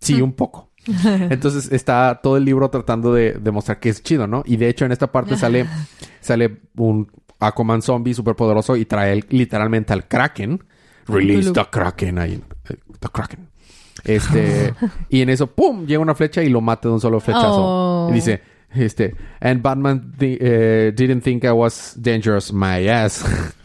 [0.00, 0.70] Sí, un poco.
[1.04, 4.42] Entonces está todo el libro tratando de demostrar que es chido, ¿no?
[4.46, 5.66] Y de hecho en esta parte sale,
[6.20, 10.62] sale un Aquaman zombie súper poderoso y trae el- literalmente al Kraken.
[11.08, 12.40] Release the Kraken ahí.
[13.00, 13.48] The Kraken.
[14.04, 14.74] Este,
[15.08, 15.86] y en eso, ¡pum!
[15.86, 17.48] Llega una flecha y lo mata de un solo flechazo.
[17.48, 18.08] Oh.
[18.10, 18.40] Y dice,
[18.76, 23.24] este, and Batman eh, didn't think I was dangerous, my ass.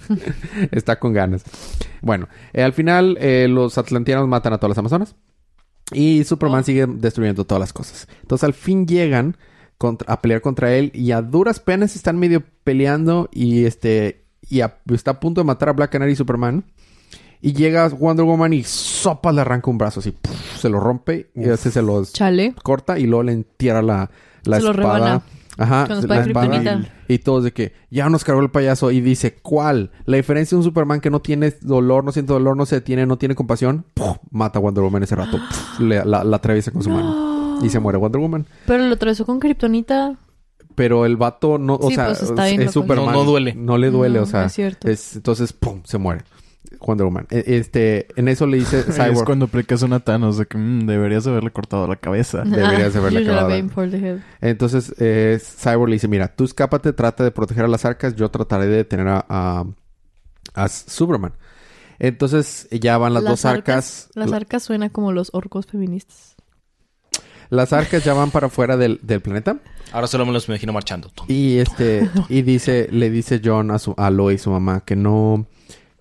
[0.71, 1.43] Está con ganas.
[2.01, 5.15] Bueno, eh, al final eh, los atlantianos matan a todas las amazonas.
[5.93, 6.63] Y Superman Oh.
[6.63, 8.07] sigue destruyendo todas las cosas.
[8.21, 9.35] Entonces al fin llegan
[9.77, 14.61] contra- a pelear contra él y a duras penas están medio peleando y este y
[14.61, 16.63] a- está a punto de matar a Black Canary y Superman.
[17.41, 20.15] Y llega Wonder Woman y sopa le arranca un brazo así,
[20.59, 22.53] se lo rompe y ese se los Chale.
[22.63, 24.11] corta y luego le entierra la,
[24.43, 24.93] la Se lo espada.
[24.95, 25.21] rebana.
[25.57, 26.81] Ajá, Con la espada kriptonita.
[27.07, 29.91] y todos de que ya nos cargó el payaso y dice, ¿cuál?
[30.05, 33.05] La diferencia de un Superman que no tiene dolor, no siente dolor, no se detiene,
[33.05, 33.85] no tiene compasión,
[34.31, 35.37] mata a Wonder Woman ese rato,
[35.79, 38.45] la, la atraviesa con su mano y se muere Wonder Woman.
[38.65, 40.15] Pero lo atravesó con Kryptonita.
[40.75, 42.71] Pero el vato no, o Sí, sea, pues, es.
[42.71, 43.07] Superman.
[43.07, 43.53] No- no duele.
[43.53, 44.87] No le duele, No, o sea, es cierto.
[44.87, 46.23] es- entonces, pum, se muere.
[46.79, 47.27] Wonder Woman.
[47.29, 49.25] E- Este, en eso le dice Es Cyborg.
[49.25, 52.39] cuando aplicas una Thanos de que mm, deberías haberle cortado la cabeza.
[52.45, 54.19] Deberías haberle for the head.
[54.41, 58.29] Entonces, eh, Cyborg le dice, mira, tú escápate, trata de proteger a las arcas, yo
[58.29, 59.65] trataré de detener a, a,
[60.55, 61.33] a Superman.
[61.99, 64.09] Entonces, ya van las, dos arcas.
[64.15, 66.35] Las la- arcas suena como los orcos feministas.
[67.49, 69.59] las arcas ya van para afuera del, del planeta.
[69.91, 71.11] ahora solo me los imagino marchando.
[71.27, 75.45] Y este, y dice, le dice John a su, a Lois, su mamá, que no,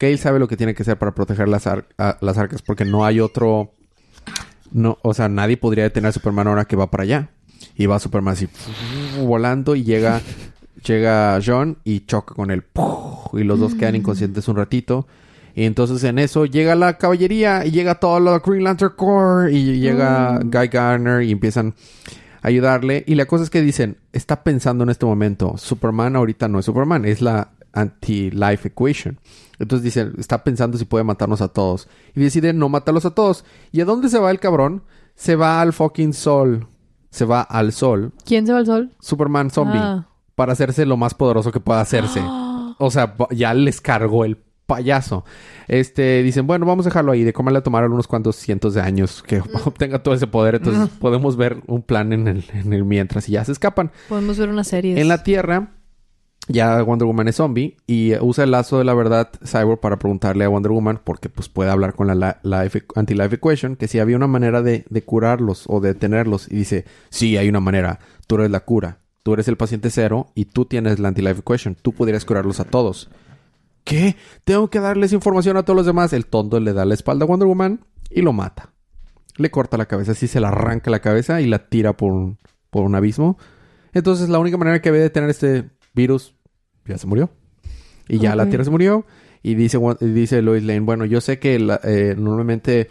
[0.08, 2.84] él sabe lo que tiene que hacer para proteger las, ar- a- las arcas, porque
[2.84, 3.72] no hay otro,
[4.72, 7.28] no, o sea, nadie podría detener a Superman ahora que va para allá.
[7.76, 8.48] Y va Superman así
[9.22, 10.20] volando y llega,
[10.84, 12.64] llega John y choca con él.
[13.34, 15.06] Y los dos quedan inconscientes un ratito.
[15.54, 19.78] Y entonces en eso llega la caballería y llega todo la Green Lantern Corps y
[19.80, 21.74] llega Guy Garner y empiezan
[22.42, 23.04] a ayudarle.
[23.06, 26.64] Y la cosa es que dicen, está pensando en este momento, Superman ahorita no es
[26.66, 29.18] Superman, es la anti-life equation.
[29.58, 31.88] Entonces dicen, está pensando si puede matarnos a todos.
[32.14, 33.44] Y decide no matarlos a todos.
[33.72, 34.82] ¿Y a dónde se va el cabrón?
[35.14, 36.66] Se va al fucking sol.
[37.10, 38.12] Se va al sol.
[38.24, 38.90] ¿Quién se va al sol?
[39.00, 39.78] Superman zombie.
[39.78, 40.06] Ah.
[40.34, 42.22] Para hacerse lo más poderoso que pueda hacerse.
[42.82, 44.38] O sea, ya les cargó el
[44.70, 45.24] payaso.
[45.68, 47.24] Este, dicen, bueno, vamos a dejarlo ahí.
[47.24, 50.54] De cómo le tomaron unos cuantos cientos de años que obtenga todo ese poder.
[50.54, 53.90] Entonces, podemos ver un plan en el, en el mientras y ya se escapan.
[54.08, 54.98] Podemos ver una serie.
[54.98, 55.72] En la Tierra,
[56.48, 60.44] ya Wonder Woman es zombie y usa el lazo de la verdad Cyborg para preguntarle
[60.44, 64.16] a Wonder Woman, porque pues puede hablar con la, life- anti-life equation, que si había
[64.16, 66.50] una manera de, curarlos o de detenerlos.
[66.50, 68.00] Y dice, sí, hay una manera.
[68.26, 68.98] Tú eres la cura.
[69.22, 71.76] Tú eres el paciente cero y tú tienes la anti-life equation.
[71.80, 73.10] Tú podrías curarlos a todos.
[73.84, 74.16] ¿Qué?
[74.44, 76.12] Tengo que darles información a todos los demás.
[76.12, 77.80] El tonto le da la espalda a Wonder Woman
[78.10, 78.72] y lo mata.
[79.36, 82.36] Le corta la cabeza, así se le arranca la cabeza y la tira por
[82.70, 83.38] por un abismo.
[83.92, 86.34] Entonces la única manera que había de tener este virus
[86.86, 87.30] ya se murió.
[88.08, 88.46] Y ya la.
[88.48, 89.06] Tierra se murió.
[89.42, 92.90] Y dice, dice Lois Lane, bueno, yo sé que la- eh, normalmente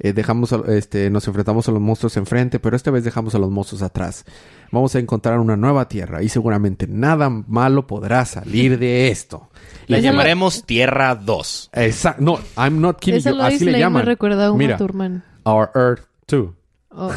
[0.00, 3.38] eh, dejamos, a- este, nos enfrentamos a los monstruos enfrente, pero esta vez dejamos a
[3.38, 4.24] los monstruos atrás.
[4.72, 9.50] Vamos a encontrar una nueva Tierra y seguramente nada malo podrá salir de esto.
[9.86, 11.70] La llamaremos Tierra 2.
[11.74, 12.22] Exacto.
[12.22, 13.36] No, I'm not kidding Esa you.
[13.36, 14.02] Lois Así le llaman.
[14.02, 15.22] me recuerda a Uma Mira, Thurman.
[15.44, 16.50] Our Earth 2.
[16.90, 17.12] Oh.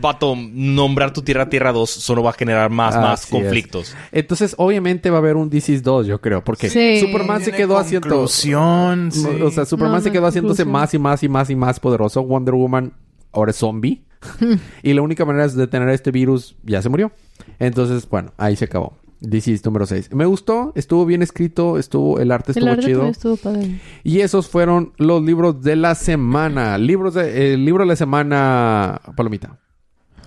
[0.00, 3.30] Vato, nombrar tu Tierra Tierra 2 solo va a generar más, más es.
[3.30, 3.94] conflictos.
[4.12, 7.00] Entonces, obviamente va a haber un DC's 2, yo creo, porque Sí.
[7.00, 8.26] Superman se quedó haciendo...
[8.26, 8.52] sí.
[8.54, 12.22] O sea, Superman No, se quedó haciéndose más y más y más y más poderoso.
[12.24, 12.92] Wonder Woman
[13.32, 14.02] ahora es zombie.
[14.82, 17.12] y la única manera de detener este virus ya se murió.
[17.58, 18.98] Entonces, bueno, ahí se acabó.
[19.20, 20.10] DC es número 6.
[20.14, 23.06] Me gustó, estuvo bien escrito, estuvo el arte El estuvo arte chido.
[23.06, 23.80] estuvo padre.
[24.04, 26.76] Y esos fueron los libros de la semana.
[26.76, 29.58] Libros de, el libro de la semana, Palomita.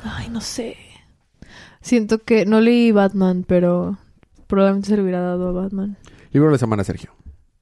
[0.03, 0.75] Ay, no sé.
[1.81, 3.97] Siento que no leí Batman, pero
[4.47, 5.97] probablemente se le hubiera dado a Batman.
[6.31, 7.11] Libro de la semana, Sergio.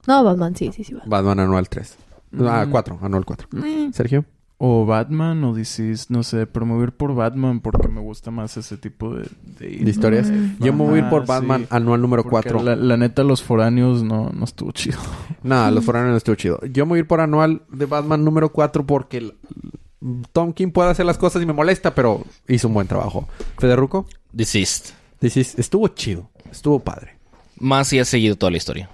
[0.07, 0.93] No, Batman, sí, sí, sí.
[0.93, 1.09] Batman.
[1.09, 1.97] Batman anual 3.
[2.41, 2.71] Ah, Mm.
[2.71, 3.47] 4, anual 4.
[3.93, 4.25] Sergio.
[4.59, 8.01] O Batman o DC's, no sé, pero me voy a ir por Batman porque me
[8.01, 9.29] gusta más ese tipo de...
[9.59, 10.31] De, De historias.
[10.31, 10.57] Mm.
[10.63, 11.67] Yo me voy a ir por Batman sí.
[11.69, 12.63] anual número Porque 4.
[12.63, 14.97] La, la neta, los foráneos no, no estuvo chido.
[15.43, 16.59] Nada, los foráneos no estuvo chido.
[16.65, 19.31] Yo me voy a ir por anual de Batman número 4 porque
[20.31, 23.27] Tom King puede hacer las cosas y me molesta, pero hizo un buen trabajo.
[23.57, 24.93] Federuco, Deceased.
[25.21, 27.17] dices, estuvo chido, estuvo padre.
[27.59, 28.89] Más si has seguido toda la historia.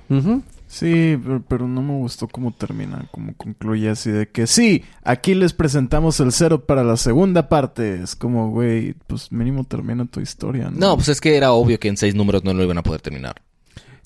[0.68, 5.36] Sí, pero, pero no me gustó cómo termina, cómo concluye así de que sí, aquí
[5.36, 8.02] les presentamos el cero para la segunda parte.
[8.02, 10.72] Es como, güey, pues mínimo termina tu historia.
[10.72, 12.84] No, No, pues es que era obvio que en seis números no lo iban a
[12.84, 13.36] poder terminar.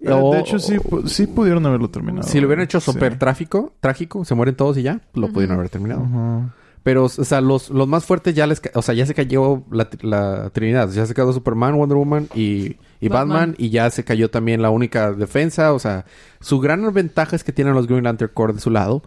[0.02, 0.76] Eh, de hecho, sí,
[1.06, 2.28] sí pudieron haberlo terminado.
[2.28, 2.92] Si lo hubieran hecho Sí.
[2.92, 6.04] super tráfico, trágico, se mueren todos y ya, lo pudieron haber terminado.
[6.04, 6.54] Ajá.
[6.88, 8.62] Pero, o sea, los, los más fuertes ya les...
[8.74, 10.90] O sea, ya se cayó la, tri- la Trinidad.
[10.92, 13.28] Ya se cayó Superman, Wonder Woman y, y Batman.
[13.28, 13.56] Batman.
[13.58, 15.74] Y ya se cayó también la única defensa.
[15.74, 16.06] O sea,
[16.40, 19.04] su gran ventaja es que tienen los Green Lantern Corps de su lado.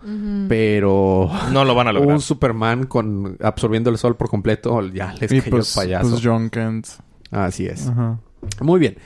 [0.47, 1.31] Pero...
[1.53, 2.13] No lo van a lograr.
[2.15, 6.11] Un Superman con absorbiendo el sol por completo, ya les Y cayó pues, el payaso.
[6.11, 6.87] pues John Kent.
[7.31, 7.89] Así es.
[7.89, 8.19] Ajá.
[8.61, 8.97] Muy bien.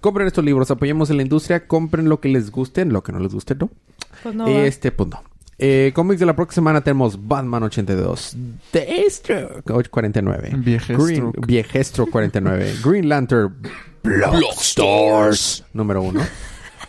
[0.00, 3.18] Compren estos libros, apoyemos en la industria, compren lo que les guste, lo que no
[3.18, 3.70] les guste, no.
[4.22, 5.20] Pues no este punto.
[5.58, 8.36] Eh, cómics de la próxima semana tenemos Batman 82,
[8.72, 11.04] Deathstroke 49, Viejestro.
[11.04, 13.54] Green, Viejestro 49, Green Lantern
[14.02, 15.64] Blockstars.
[15.72, 16.20] número 1,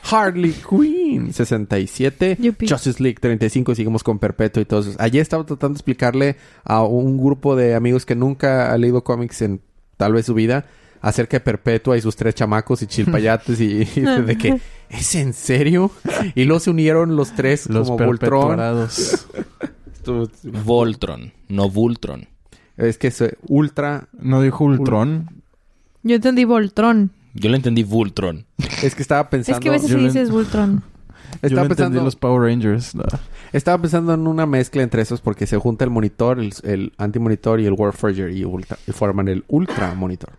[0.09, 2.67] Harley Quinn 67, Yupi.
[2.67, 4.95] Justice League 35 y seguimos con Perpetuo y todos.
[4.99, 9.41] Ayer estaba tratando de explicarle a un grupo de amigos que nunca ha leído cómics
[9.43, 9.61] en
[9.97, 10.65] tal vez su vida
[11.03, 15.33] acerca de Perpetua y sus tres chamacos y chilpayates y, y de que ¿es en
[15.33, 15.91] serio?
[16.33, 18.57] Y luego se unieron los tres Los como Voltron.
[20.65, 22.27] Voltron, no Voltron.
[22.77, 24.07] Es que es ultra...
[24.19, 25.29] ¿No dijo Ultron?
[26.01, 27.11] Yo entendí Voltron.
[27.35, 28.45] Yo le entendí Voltron.
[28.81, 29.57] Es que estaba pensando...
[29.59, 30.83] Es que a veces se le- dice Voltron.
[31.41, 32.93] Yo estaba, pensando los Power Rangers.
[32.93, 33.03] no.
[33.53, 37.59] estaba pensando en una mezcla entre esos porque se junta el monitor, el, el anti-monitor
[37.59, 40.33] y el Warforger y, ultra- y forman el ultra monitor.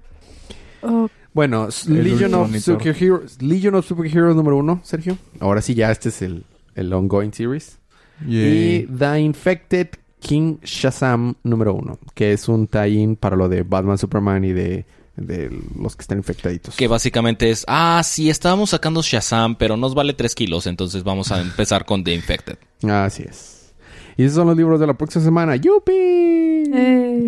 [1.33, 2.57] Bueno, Legion of.
[2.57, 5.19] Superheroes, Legion of Superheroes número uno, Sergio.
[5.41, 7.79] Ahora sí, ya este es el, el ongoing series.
[8.27, 8.83] Y.
[8.87, 9.89] The Infected
[10.21, 14.87] King Shazam número uno, que es un tie-in para lo de Batman, Superman y de,
[15.17, 16.77] de los que están infectaditos.
[16.77, 21.31] Que básicamente es, ah, sí, estábamos sacando Shazam, pero nos vale 3 kilos, entonces vamos
[21.31, 22.57] a empezar con The Infected.
[22.89, 23.75] Así es.
[24.17, 25.57] Y esos son los libros de la próxima semana.
[25.57, 26.71] ¡Yupi!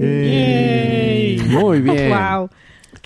[0.01, 1.39] Yay.
[1.49, 2.11] Muy bien.
[2.39, 2.49] wow.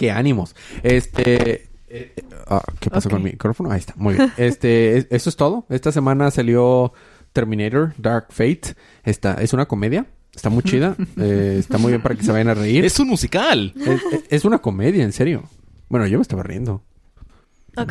[0.00, 0.56] Qué ánimos.
[0.82, 1.68] Este.
[1.90, 2.14] eh,
[2.46, 3.70] ah, ¿Qué pasó con mi micrófono?
[3.70, 3.92] Ahí está.
[3.96, 4.32] Muy bien.
[4.38, 5.66] Este, es- eso es todo.
[5.68, 6.94] Esta semana salió
[7.34, 8.74] Terminator Dark Fate.
[9.04, 10.06] Esta es una comedia.
[10.34, 10.96] Está muy chida.
[11.20, 12.82] Eh, está muy bien para que se vayan a reír.
[12.82, 13.74] Es, un musical.
[13.76, 15.42] es- es una comedia, en serio.
[15.90, 16.82] Bueno, yo me estaba riendo.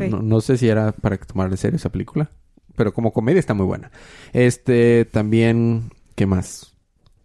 [0.10, 2.32] No, no sé si era para tomar en serio esa película.
[2.76, 3.92] Pero como comedia está muy buena.
[4.34, 5.92] Este, también.
[6.16, 6.69] ¿Qué más?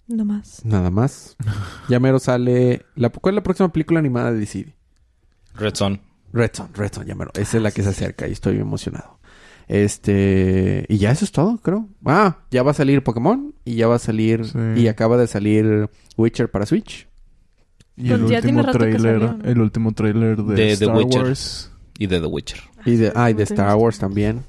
[0.06, 0.64] No más.
[0.64, 1.36] Nada más.
[1.88, 2.84] Ya mero sale.
[2.94, 4.74] La, ¿Cuál es la próxima película animada de DC?
[5.54, 6.00] Red Son.
[6.32, 7.30] Red Son, Red Son, ya mero.
[7.34, 9.18] Esa es la que se acerca y estoy emocionado.
[9.68, 10.84] Este.
[10.88, 11.88] Y ya eso es todo, creo.
[12.04, 14.44] Ah, ya va a salir Pokémon y ya va a salir.
[14.46, 14.58] Sí.
[14.76, 17.08] Y acaba de salir Witcher para Switch.
[17.96, 19.44] Y el Pues ya último rato que trailer, salió, ¿no?
[19.44, 21.22] el último trailer de, De The Star Witcher.
[21.22, 21.72] Wars.
[21.98, 22.60] Y de The Witcher.
[22.86, 24.44] Y de, ah, y de No te Star Wars también.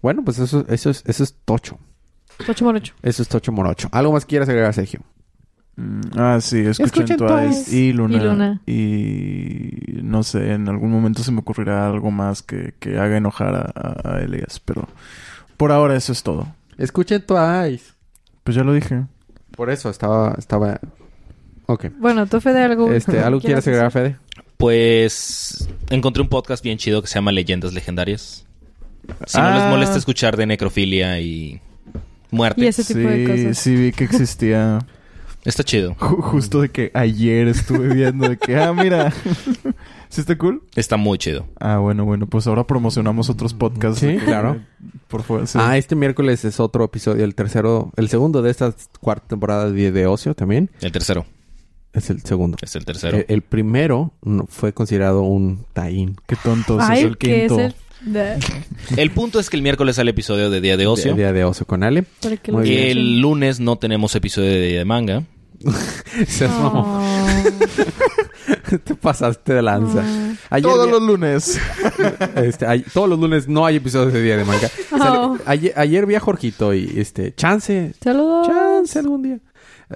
[0.00, 1.78] Bueno, pues eso, eso, es, eso es tocho.
[2.48, 2.94] Ocho por ocho.
[3.02, 3.88] Eso es tocho morocho.
[3.92, 5.00] ¿Algo más quieras agregar, Sergio?
[5.76, 7.76] Mm, Ah, sí, escuchen Escuchen Twice Twice.
[7.76, 8.16] y Luna.
[8.16, 8.60] Y Luna.
[8.66, 13.54] Y no sé, en algún momento se me ocurrirá algo más que, que haga enojar
[13.54, 14.86] a, a- a Elias, pero
[15.56, 16.46] por ahora eso es todo.
[16.78, 17.92] Escuchen Twice.
[18.44, 19.04] Pues ya lo dije.
[19.56, 20.34] Por eso estaba...
[20.38, 20.78] estaba...
[21.66, 21.86] Ok.
[21.98, 22.90] Bueno, tú, Fede, algo...
[22.92, 24.16] Este, ¿Algo quieres agregar, Fede?
[24.56, 28.46] Pues encontré un podcast bien chido que se llama Leyendas Legendarias.
[29.26, 29.68] Si no les Ah.
[29.70, 31.60] molesta escuchar de necrofilia y
[32.32, 33.58] muerte, Y ese tipo de sí, cosas.
[33.58, 34.80] sí vi que existía.
[35.44, 35.94] está chido.
[35.94, 39.12] Ju- Justo de que ayer estuve viendo de que, ah, mira.
[40.08, 40.62] ¿Sí está cool?
[40.76, 41.46] Está muy chido.
[41.58, 44.00] Ah, bueno, bueno, pues ahora promocionamos otros podcasts.
[44.00, 44.60] Sí, claro.
[45.08, 45.58] Por favor, sí.
[45.60, 49.90] Ah, este miércoles es otro episodio, el tercero, el segundo de esta cuarta temporada de,
[49.90, 50.70] de Ocio también.
[50.82, 51.24] El tercero.
[51.94, 52.56] Es el segundo.
[52.62, 53.18] Es el tercero.
[53.18, 54.12] El, el primero
[54.48, 56.16] fue considerado un taín.
[56.26, 57.64] Qué tontos, Ay, es el que es quinto.
[57.64, 57.74] el...
[58.96, 61.14] El punto es que el miércoles sale episodio de Día de Ocio.
[61.14, 62.04] Día de Ocio con Ale.
[62.48, 62.88] Muy bien.
[62.88, 65.24] El lunes no tenemos episodio de Día de Manga.
[66.26, 66.46] Se.
[66.46, 67.00] Oh.
[68.84, 70.00] Te pasaste de lanza.
[70.00, 70.32] Oh.
[70.50, 71.60] Ayer, Todos vi- los lunes.
[72.36, 74.68] este, todos los lunes no hay episodios de Día de Manga.
[75.04, 75.36] Oh.
[75.46, 78.46] Ayer, ayer vi a Jorgito y este, chance, Saludos.
[78.46, 79.38] chance algún día.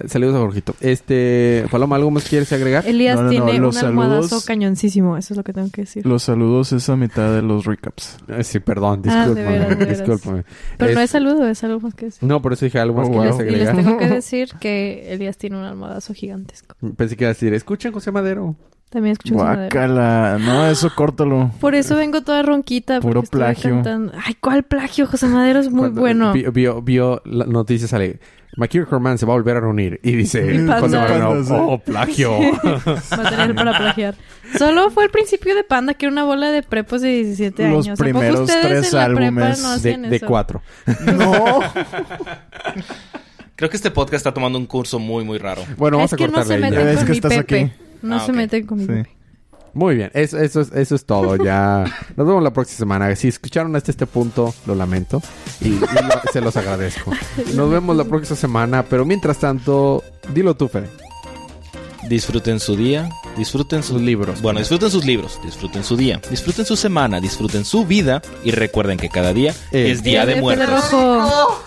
[0.07, 0.75] Saludos a Jorgito.
[0.79, 2.85] Este, Paloma, ¿algo más quieres agregar?
[2.85, 5.17] Elías No, no, no, tiene un almohadazo saludos- cañoncísimo.
[5.17, 6.05] Eso es lo que tengo que decir.
[6.05, 8.17] Los saludos es a mitad de los recaps.
[8.27, 9.49] Eh, Sí, perdón, Ah, de discúlpame.
[9.57, 9.97] veras, de veras.
[9.99, 10.43] discúlpame.
[10.77, 12.27] Pero no Es- saludo, es algo más que decir.
[12.29, 13.37] No, por eso dije algo más Oh, que wow.
[13.37, 13.85] quieres Y les agregar.
[13.85, 16.75] tengo que decir que Elías tiene un almohadazo gigantesco.
[16.95, 18.55] Pensé que iba a decir, escuchen José Madero.
[18.89, 19.63] También escucho su madera.
[19.63, 20.37] Guácala.
[20.39, 21.51] No, eso córtalo.
[21.59, 23.01] Por eso vengo toda ronquita.
[23.01, 23.71] Puro plagio.
[23.71, 24.13] cantando.
[24.25, 25.07] Ay, ¿cuál plagio?
[25.07, 26.33] José Madero es muy Cuando bueno.
[26.33, 28.19] Vio, vio, vio la noticia, sale,
[28.55, 29.99] McKeer Corman se va a volver a reunir.
[30.03, 30.41] Y dice.
[30.65, 32.39] José Madero, oh, plagio.
[33.11, 34.15] Material para plagiar.
[34.57, 37.85] Solo fue el principio de Panda, que era una bola de prepos de 17 Los
[37.85, 37.99] años.
[37.99, 40.61] ¿A poco primeros tres álbumes no de, de cuatro.
[41.05, 41.59] No.
[43.55, 45.63] Creo que este podcast está tomando un curso muy, muy raro.
[45.77, 46.83] Bueno, vamos es a no cortarle se ya.
[46.83, 47.59] Ves con que estás Pepe.
[47.59, 47.86] aquí.
[48.07, 48.89] No Ah, se meten con mi Sí.
[48.91, 49.09] Pepe.
[49.73, 51.35] Muy bien, eso, eso, es- eso es todo.
[51.35, 51.83] Ya
[52.15, 53.15] nos vemos la próxima semana.
[53.15, 55.21] Si escucharon hasta este punto, lo lamento
[55.61, 57.11] y, y lo- se los agradezco.
[57.53, 60.03] Nos vemos la próxima semana, pero mientras tanto,
[60.33, 60.89] dilo tú, Fede.
[62.09, 64.41] Disfruten su día, disfruten sus Sus libros.
[64.41, 68.97] Bueno, disfruten sus libros, disfruten su día, disfruten su semana, disfruten su vida y recuerden
[68.97, 69.91] que cada día Eh.
[69.91, 70.69] es día de muertos.
[70.91, 71.63] Rojo.